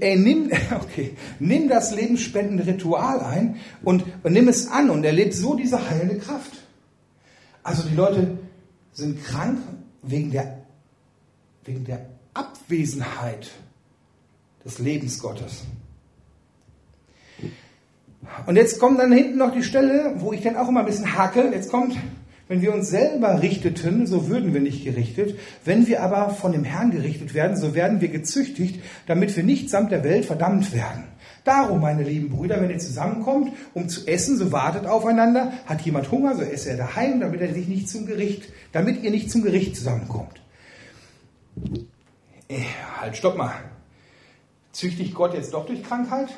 ey, 0.01 0.17
nimm, 0.17 0.51
okay, 0.83 1.17
nimm 1.38 1.69
das 1.69 1.95
lebensspendende 1.95 2.67
Ritual 2.67 3.21
ein 3.21 3.57
und, 3.85 4.05
und 4.25 4.33
nimm 4.33 4.49
es 4.49 4.69
an 4.69 4.91
und 4.91 5.05
erlebe 5.05 5.33
so 5.33 5.55
diese 5.55 5.88
heilende 5.88 6.19
Kraft. 6.19 6.51
Also 7.62 7.88
die 7.88 7.95
Leute 7.95 8.38
sind 8.93 9.25
krank 9.25 9.61
wegen 10.03 10.33
der, 10.33 10.59
wegen 11.64 11.85
der 11.85 12.07
Abwesenheit 12.35 13.49
des 14.64 14.81
Lebens 14.81 15.21
Gottes. 15.21 15.62
Und 18.47 18.57
jetzt 18.57 18.81
kommt 18.81 18.99
dann 18.99 19.12
hinten 19.12 19.38
noch 19.38 19.53
die 19.53 19.62
Stelle, 19.62 20.14
wo 20.17 20.33
ich 20.33 20.43
dann 20.43 20.57
auch 20.57 20.69
immer 20.69 20.81
ein 20.81 20.87
bisschen 20.87 21.17
hake. 21.17 21.49
Jetzt 21.53 21.71
kommt, 21.71 21.97
wenn 22.49 22.63
wir 22.63 22.75
uns 22.75 22.89
selber 22.89 23.43
richteten, 23.43 24.07
so 24.07 24.29
würden 24.29 24.55
wir 24.55 24.61
nicht 24.61 24.85
gerichtet. 24.85 25.39
Wenn 25.65 25.87
wir 25.87 26.03
aber 26.03 26.31
von 26.31 26.53
dem 26.53 26.65
Herrn 26.65 26.91
gerichtet 26.91 27.35
werden, 27.35 27.57
so 27.57 27.75
werden 27.75 28.01
wir 28.01 28.09
gezüchtigt, 28.09 28.83
damit 29.07 29.37
wir 29.37 29.45
nicht 29.45 29.71
samt 29.71 29.93
der 29.93 30.03
Welt 30.03 30.25
verdammt 30.25 30.73
werden. 30.73 31.05
Darum, 31.45 31.81
meine 31.81 32.03
lieben 32.03 32.31
Brüder, 32.31 32.61
wenn 32.61 32.71
ihr 32.71 32.79
zusammenkommt, 32.79 33.53
um 33.75 33.89
zu 33.89 34.07
essen, 34.07 34.37
so 34.37 34.51
wartet 34.51 34.87
aufeinander. 34.87 35.53
Hat 35.67 35.83
jemand 35.83 36.11
Hunger, 36.11 36.35
so 36.35 36.43
esse 36.43 36.71
er 36.71 36.77
daheim, 36.77 37.21
damit 37.21 37.41
er 37.41 37.53
sich 37.53 37.69
nicht 37.69 37.89
zum 37.89 38.07
Gericht, 38.07 38.45
damit 38.73 39.03
ihr 39.03 39.11
nicht 39.11 39.31
zum 39.31 39.43
Gericht 39.43 39.77
zusammenkommt. 39.77 40.43
Äh, 42.49 42.61
halt, 43.01 43.17
stopp 43.17 43.37
mal. 43.37 43.55
Züchtigt 44.73 45.15
Gott 45.15 45.35
jetzt 45.35 45.53
doch 45.55 45.67
durch 45.67 45.83
Krankheit? 45.83 46.29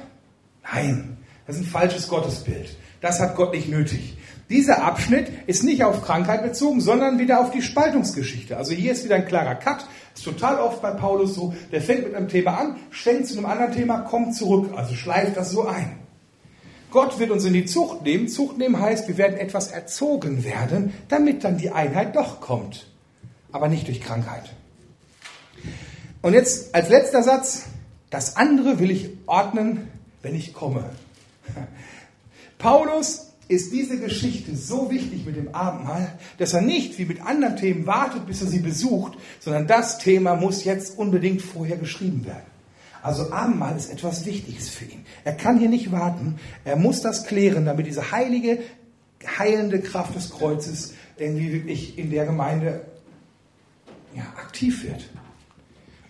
Nein. 0.62 1.16
Das 1.46 1.56
ist 1.56 1.62
ein 1.62 1.68
falsches 1.68 2.06
Gottesbild. 2.08 2.76
Das 3.00 3.18
hat 3.18 3.34
Gott 3.34 3.52
nicht 3.52 3.68
nötig. 3.68 4.16
Dieser 4.50 4.82
Abschnitt 4.82 5.28
ist 5.46 5.62
nicht 5.62 5.84
auf 5.84 6.02
Krankheit 6.02 6.42
bezogen, 6.42 6.80
sondern 6.80 7.20
wieder 7.20 7.40
auf 7.40 7.52
die 7.52 7.62
Spaltungsgeschichte. 7.62 8.56
Also 8.56 8.72
hier 8.72 8.90
ist 8.92 9.04
wieder 9.04 9.14
ein 9.14 9.26
klarer 9.26 9.54
Cut. 9.54 9.86
Ist 10.14 10.24
total 10.24 10.58
oft 10.58 10.82
bei 10.82 10.90
Paulus 10.90 11.36
so. 11.36 11.54
Der 11.70 11.80
fängt 11.80 12.02
mit 12.02 12.16
einem 12.16 12.28
Thema 12.28 12.58
an, 12.58 12.76
schwenkt 12.90 13.28
zu 13.28 13.38
einem 13.38 13.46
anderen 13.46 13.72
Thema, 13.72 14.00
kommt 14.00 14.34
zurück. 14.34 14.72
Also 14.74 14.94
schleift 14.94 15.36
das 15.36 15.52
so 15.52 15.66
ein. 15.66 16.00
Gott 16.90 17.20
wird 17.20 17.30
uns 17.30 17.44
in 17.44 17.52
die 17.52 17.64
Zucht 17.64 18.02
nehmen. 18.02 18.26
Zucht 18.26 18.58
nehmen 18.58 18.80
heißt, 18.80 19.06
wir 19.06 19.16
werden 19.16 19.38
etwas 19.38 19.68
erzogen 19.68 20.42
werden, 20.42 20.94
damit 21.08 21.44
dann 21.44 21.56
die 21.56 21.70
Einheit 21.70 22.16
doch 22.16 22.40
kommt. 22.40 22.90
Aber 23.52 23.68
nicht 23.68 23.86
durch 23.86 24.00
Krankheit. 24.00 24.50
Und 26.22 26.32
jetzt 26.32 26.74
als 26.74 26.88
letzter 26.88 27.22
Satz. 27.22 27.66
Das 28.10 28.36
andere 28.36 28.80
will 28.80 28.90
ich 28.90 29.10
ordnen, 29.26 29.88
wenn 30.22 30.34
ich 30.34 30.52
komme. 30.52 30.90
Paulus 32.58 33.29
ist 33.50 33.72
diese 33.72 33.98
Geschichte 33.98 34.54
so 34.54 34.90
wichtig 34.90 35.26
mit 35.26 35.36
dem 35.36 35.54
Abendmahl, 35.54 36.18
dass 36.38 36.54
er 36.54 36.60
nicht 36.60 36.98
wie 36.98 37.04
mit 37.04 37.20
anderen 37.20 37.56
Themen 37.56 37.86
wartet, 37.86 38.26
bis 38.26 38.42
er 38.42 38.48
sie 38.48 38.60
besucht, 38.60 39.18
sondern 39.40 39.66
das 39.66 39.98
Thema 39.98 40.36
muss 40.36 40.64
jetzt 40.64 40.96
unbedingt 40.96 41.42
vorher 41.42 41.76
geschrieben 41.76 42.24
werden. 42.24 42.46
Also 43.02 43.32
Abendmahl 43.32 43.76
ist 43.76 43.90
etwas 43.90 44.24
Wichtiges 44.24 44.68
für 44.68 44.84
ihn. 44.84 45.04
Er 45.24 45.32
kann 45.32 45.58
hier 45.58 45.68
nicht 45.68 45.90
warten. 45.90 46.36
Er 46.64 46.76
muss 46.76 47.00
das 47.00 47.26
klären, 47.26 47.64
damit 47.64 47.86
diese 47.86 48.12
heilige, 48.12 48.58
heilende 49.38 49.80
Kraft 49.80 50.14
des 50.14 50.30
Kreuzes 50.30 50.94
irgendwie 51.16 51.52
wirklich 51.52 51.98
in 51.98 52.10
der 52.10 52.26
Gemeinde 52.26 52.82
ja, 54.14 54.22
aktiv 54.36 54.84
wird. 54.84 55.08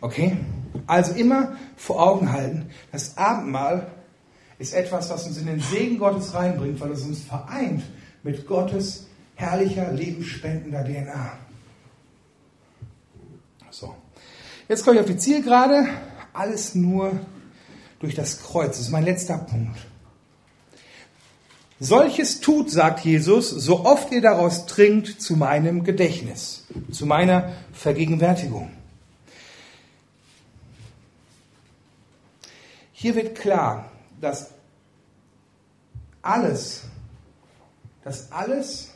Okay? 0.02 0.36
Also 0.86 1.14
immer 1.14 1.56
vor 1.76 2.02
Augen 2.02 2.32
halten, 2.32 2.66
das 2.92 3.16
Abendmahl 3.16 3.86
ist 4.60 4.74
etwas, 4.74 5.08
was 5.10 5.26
uns 5.26 5.38
in 5.38 5.46
den 5.46 5.60
Segen 5.60 5.98
Gottes 5.98 6.34
reinbringt, 6.34 6.78
weil 6.80 6.92
es 6.92 7.02
uns 7.02 7.22
vereint 7.22 7.82
mit 8.22 8.46
Gottes 8.46 9.06
herrlicher, 9.34 9.90
lebensspendender 9.90 10.84
DNA. 10.84 11.32
So. 13.70 13.96
Jetzt 14.68 14.84
komme 14.84 14.96
ich 14.96 15.00
auf 15.00 15.08
die 15.08 15.16
Zielgerade. 15.16 15.88
Alles 16.34 16.74
nur 16.74 17.18
durch 18.00 18.14
das 18.14 18.42
Kreuz. 18.42 18.76
Das 18.76 18.80
ist 18.80 18.90
mein 18.90 19.04
letzter 19.04 19.38
Punkt. 19.38 19.78
Solches 21.78 22.40
tut, 22.40 22.70
sagt 22.70 23.06
Jesus, 23.06 23.48
so 23.48 23.86
oft 23.86 24.12
ihr 24.12 24.20
daraus 24.20 24.66
trinkt, 24.66 25.22
zu 25.22 25.36
meinem 25.36 25.82
Gedächtnis, 25.84 26.66
zu 26.90 27.06
meiner 27.06 27.54
Vergegenwärtigung. 27.72 28.70
Hier 32.92 33.14
wird 33.14 33.34
klar, 33.34 33.90
dass 34.20 34.50
alles, 36.22 36.82
dass 38.04 38.30
alles, 38.32 38.90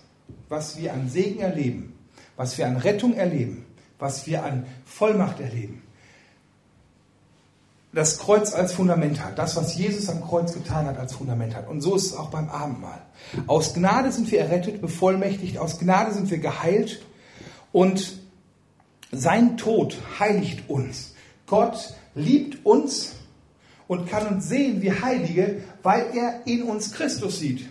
was 0.48 0.76
wir 0.76 0.92
an 0.92 1.08
Segen 1.08 1.40
erleben, 1.40 1.98
was 2.36 2.58
wir 2.58 2.66
an 2.66 2.76
Rettung 2.76 3.14
erleben, 3.14 3.64
was 3.98 4.26
wir 4.26 4.44
an 4.44 4.66
Vollmacht 4.84 5.40
erleben, 5.40 5.82
das 7.94 8.18
Kreuz 8.18 8.52
als 8.52 8.72
Fundament 8.72 9.24
hat, 9.24 9.38
das, 9.38 9.54
was 9.56 9.76
Jesus 9.76 10.08
am 10.08 10.20
Kreuz 10.20 10.52
getan 10.52 10.86
hat, 10.86 10.98
als 10.98 11.14
Fundament 11.14 11.54
hat. 11.54 11.68
Und 11.68 11.80
so 11.80 11.94
ist 11.94 12.06
es 12.06 12.16
auch 12.16 12.28
beim 12.28 12.48
Abendmahl. 12.48 13.00
Aus 13.46 13.72
Gnade 13.72 14.10
sind 14.10 14.30
wir 14.32 14.40
errettet, 14.40 14.80
bevollmächtigt, 14.80 15.58
aus 15.58 15.78
Gnade 15.78 16.12
sind 16.12 16.28
wir 16.30 16.38
geheilt 16.38 17.02
und 17.72 18.18
sein 19.12 19.56
Tod 19.56 19.96
heiligt 20.18 20.68
uns. 20.68 21.14
Gott 21.46 21.94
liebt 22.16 22.66
uns 22.66 23.13
und 23.86 24.08
kann 24.08 24.26
uns 24.26 24.48
sehen 24.48 24.82
wie 24.82 24.92
Heilige, 24.92 25.62
weil 25.82 26.06
er 26.14 26.46
in 26.46 26.62
uns 26.62 26.92
Christus 26.92 27.38
sieht. 27.38 27.68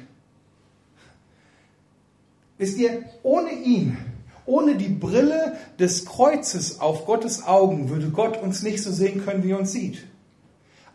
Wisst 2.57 2.77
ihr, 2.77 3.03
ohne 3.23 3.51
ihn, 3.51 3.97
ohne 4.45 4.75
die 4.75 4.89
Brille 4.89 5.57
des 5.79 6.05
Kreuzes 6.05 6.79
auf 6.79 7.05
Gottes 7.05 7.45
Augen 7.45 7.89
würde 7.89 8.09
Gott 8.09 8.37
uns 8.41 8.61
nicht 8.61 8.81
so 8.83 8.91
sehen 8.91 9.23
können, 9.23 9.43
wie 9.43 9.51
er 9.51 9.59
uns 9.59 9.71
sieht. 9.71 10.03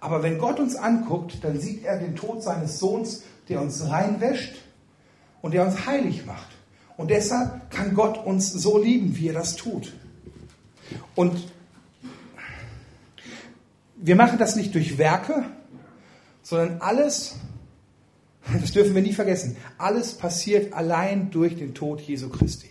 Aber 0.00 0.22
wenn 0.22 0.38
Gott 0.38 0.60
uns 0.60 0.76
anguckt, 0.76 1.42
dann 1.42 1.58
sieht 1.58 1.84
er 1.84 1.98
den 1.98 2.14
Tod 2.14 2.42
seines 2.42 2.78
Sohns, 2.78 3.24
der 3.48 3.60
uns 3.60 3.88
reinwäscht 3.88 4.56
und 5.42 5.54
der 5.54 5.66
uns 5.66 5.86
heilig 5.86 6.24
macht. 6.24 6.48
Und 6.96 7.10
deshalb 7.10 7.70
kann 7.70 7.94
Gott 7.94 8.24
uns 8.24 8.52
so 8.52 8.78
lieben, 8.78 9.16
wie 9.16 9.28
er 9.28 9.34
das 9.34 9.56
tut. 9.56 9.92
Und 11.14 11.52
wir 14.00 14.16
machen 14.16 14.38
das 14.38 14.56
nicht 14.56 14.74
durch 14.74 14.98
Werke, 14.98 15.44
sondern 16.42 16.80
alles, 16.80 17.36
das 18.60 18.72
dürfen 18.72 18.94
wir 18.94 19.02
nie 19.02 19.12
vergessen, 19.12 19.56
alles 19.76 20.14
passiert 20.14 20.72
allein 20.72 21.30
durch 21.30 21.56
den 21.56 21.74
Tod 21.74 22.00
Jesu 22.00 22.28
Christi. 22.28 22.70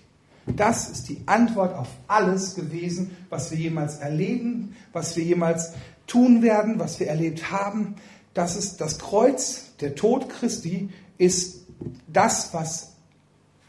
Das 0.56 0.90
ist 0.90 1.10
die 1.10 1.22
Antwort 1.26 1.76
auf 1.76 1.90
alles 2.08 2.56
gewesen, 2.56 3.16
was 3.30 3.52
wir 3.52 3.58
jemals 3.58 3.98
erleben, 3.98 4.76
was 4.94 5.18
wir 5.18 5.24
jemals 5.24 5.74
tun 6.08 6.42
werden, 6.42 6.80
was 6.80 7.00
wir 7.00 7.08
erlebt 7.08 7.52
haben. 7.52 7.96
Das 8.34 8.56
ist 8.56 8.80
das 8.80 8.98
Kreuz, 8.98 9.74
der 9.82 9.96
Tod 9.96 10.30
Christi 10.30 10.90
ist 11.18 11.66
das, 12.08 12.54
was 12.54 12.94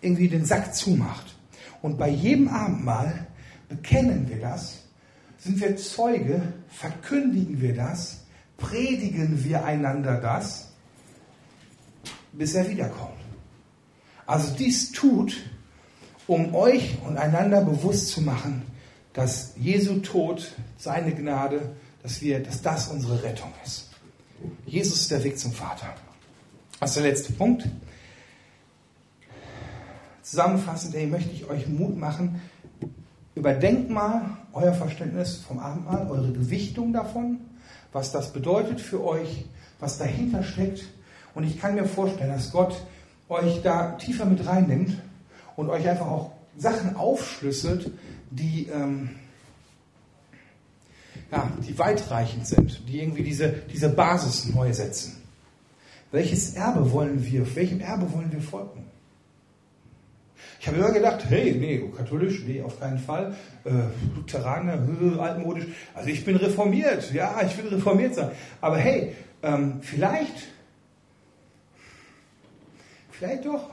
irgendwie 0.00 0.28
den 0.28 0.44
Sack 0.44 0.74
zumacht. 0.74 1.34
Und 1.82 1.98
bei 1.98 2.08
jedem 2.08 2.48
Abendmahl 2.48 3.26
Bekennen 3.68 4.28
wir 4.28 4.40
das? 4.40 4.78
Sind 5.38 5.60
wir 5.60 5.76
Zeuge? 5.76 6.54
Verkündigen 6.68 7.60
wir 7.60 7.74
das? 7.74 8.24
Predigen 8.56 9.44
wir 9.44 9.64
einander 9.64 10.20
das? 10.20 10.68
Bis 12.32 12.54
er 12.54 12.68
wiederkommt. 12.68 13.18
Also 14.26 14.54
dies 14.54 14.92
tut, 14.92 15.36
um 16.26 16.54
euch 16.54 16.98
und 17.06 17.16
einander 17.16 17.62
bewusst 17.62 18.08
zu 18.08 18.20
machen, 18.20 18.62
dass 19.14 19.54
Jesu 19.56 20.00
Tod, 20.00 20.52
seine 20.76 21.14
Gnade, 21.14 21.74
dass 22.02 22.20
wir, 22.20 22.40
dass 22.40 22.62
das 22.62 22.88
unsere 22.88 23.22
Rettung 23.22 23.52
ist. 23.64 23.88
Jesus 24.66 25.00
ist 25.00 25.10
der 25.10 25.24
Weg 25.24 25.38
zum 25.38 25.52
Vater. 25.52 25.94
Das 26.78 26.90
ist 26.90 26.96
der 26.96 27.10
letzte 27.10 27.32
Punkt. 27.32 27.68
Zusammenfassend 30.22 30.94
ey, 30.94 31.06
möchte 31.06 31.32
ich 31.32 31.48
euch 31.48 31.66
Mut 31.66 31.96
machen. 31.96 32.40
Überdenkt 33.38 33.88
mal 33.88 34.36
euer 34.52 34.72
Verständnis 34.72 35.36
vom 35.36 35.60
Abendmahl, 35.60 36.10
eure 36.10 36.32
Gewichtung 36.32 36.92
davon, 36.92 37.38
was 37.92 38.10
das 38.10 38.32
bedeutet 38.32 38.80
für 38.80 39.04
euch, 39.04 39.44
was 39.78 39.96
dahinter 39.96 40.42
steckt. 40.42 40.84
Und 41.36 41.44
ich 41.44 41.60
kann 41.60 41.76
mir 41.76 41.84
vorstellen, 41.84 42.32
dass 42.32 42.50
Gott 42.50 42.84
euch 43.28 43.62
da 43.62 43.92
tiefer 43.92 44.24
mit 44.24 44.44
reinnimmt 44.44 45.00
und 45.54 45.70
euch 45.70 45.88
einfach 45.88 46.08
auch 46.08 46.32
Sachen 46.56 46.96
aufschlüsselt, 46.96 47.92
die, 48.32 48.66
ähm, 48.74 49.10
ja, 51.30 51.48
die 51.64 51.78
weitreichend 51.78 52.44
sind, 52.44 52.88
die 52.88 53.00
irgendwie 53.00 53.22
diese, 53.22 53.50
diese 53.72 53.88
Basis 53.88 54.52
neu 54.52 54.72
setzen. 54.72 55.22
Welches 56.10 56.54
Erbe 56.54 56.90
wollen 56.90 57.24
wir, 57.24 57.54
welchem 57.54 57.78
Erbe 57.78 58.12
wollen 58.12 58.32
wir 58.32 58.42
folgen? 58.42 58.87
Ich 60.60 60.66
habe 60.66 60.78
immer 60.78 60.90
gedacht, 60.90 61.24
hey, 61.28 61.52
nee, 61.52 61.84
katholisch, 61.96 62.42
nee, 62.44 62.60
auf 62.62 62.80
keinen 62.80 62.98
Fall. 62.98 63.34
Äh, 63.64 63.70
Lutheraner, 64.16 64.78
altmodisch. 65.20 65.66
Also 65.94 66.08
ich 66.08 66.24
bin 66.24 66.36
reformiert, 66.36 67.12
ja, 67.12 67.40
ich 67.46 67.56
will 67.58 67.68
reformiert 67.68 68.14
sein. 68.14 68.30
Aber 68.60 68.76
hey, 68.76 69.14
ähm, 69.42 69.78
vielleicht, 69.82 70.48
vielleicht 73.10 73.46
doch 73.46 73.70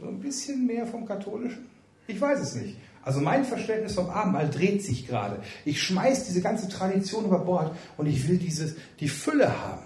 so 0.00 0.06
ein 0.06 0.20
bisschen 0.20 0.66
mehr 0.66 0.86
vom 0.86 1.04
Katholischen. 1.04 1.66
Ich 2.06 2.20
weiß 2.20 2.40
es 2.40 2.54
nicht. 2.54 2.76
Also 3.02 3.20
mein 3.20 3.44
Verständnis 3.44 3.94
vom 3.94 4.10
Abendmahl 4.10 4.50
dreht 4.50 4.84
sich 4.84 5.06
gerade. 5.06 5.40
Ich 5.64 5.82
schmeiß 5.82 6.26
diese 6.26 6.40
ganze 6.40 6.68
Tradition 6.68 7.24
über 7.24 7.40
Bord 7.40 7.74
und 7.96 8.06
ich 8.06 8.28
will 8.28 8.38
dieses, 8.38 8.76
die 9.00 9.08
Fülle 9.08 9.48
haben. 9.62 9.82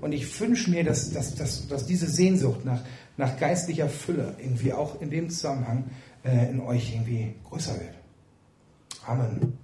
Und 0.00 0.12
ich 0.12 0.38
wünsche 0.40 0.70
mir, 0.70 0.84
dass, 0.84 1.12
dass, 1.12 1.34
dass, 1.34 1.66
dass 1.68 1.86
diese 1.86 2.06
Sehnsucht 2.06 2.64
nach, 2.64 2.80
nach 3.16 3.38
geistlicher 3.38 3.88
Fülle 3.88 4.34
irgendwie 4.38 4.72
auch 4.72 5.00
in 5.00 5.10
dem 5.10 5.30
Zusammenhang 5.30 5.84
äh, 6.24 6.50
in 6.50 6.60
euch 6.60 6.92
irgendwie 6.94 7.34
größer 7.48 7.74
wird. 7.74 7.94
Amen. 9.06 9.63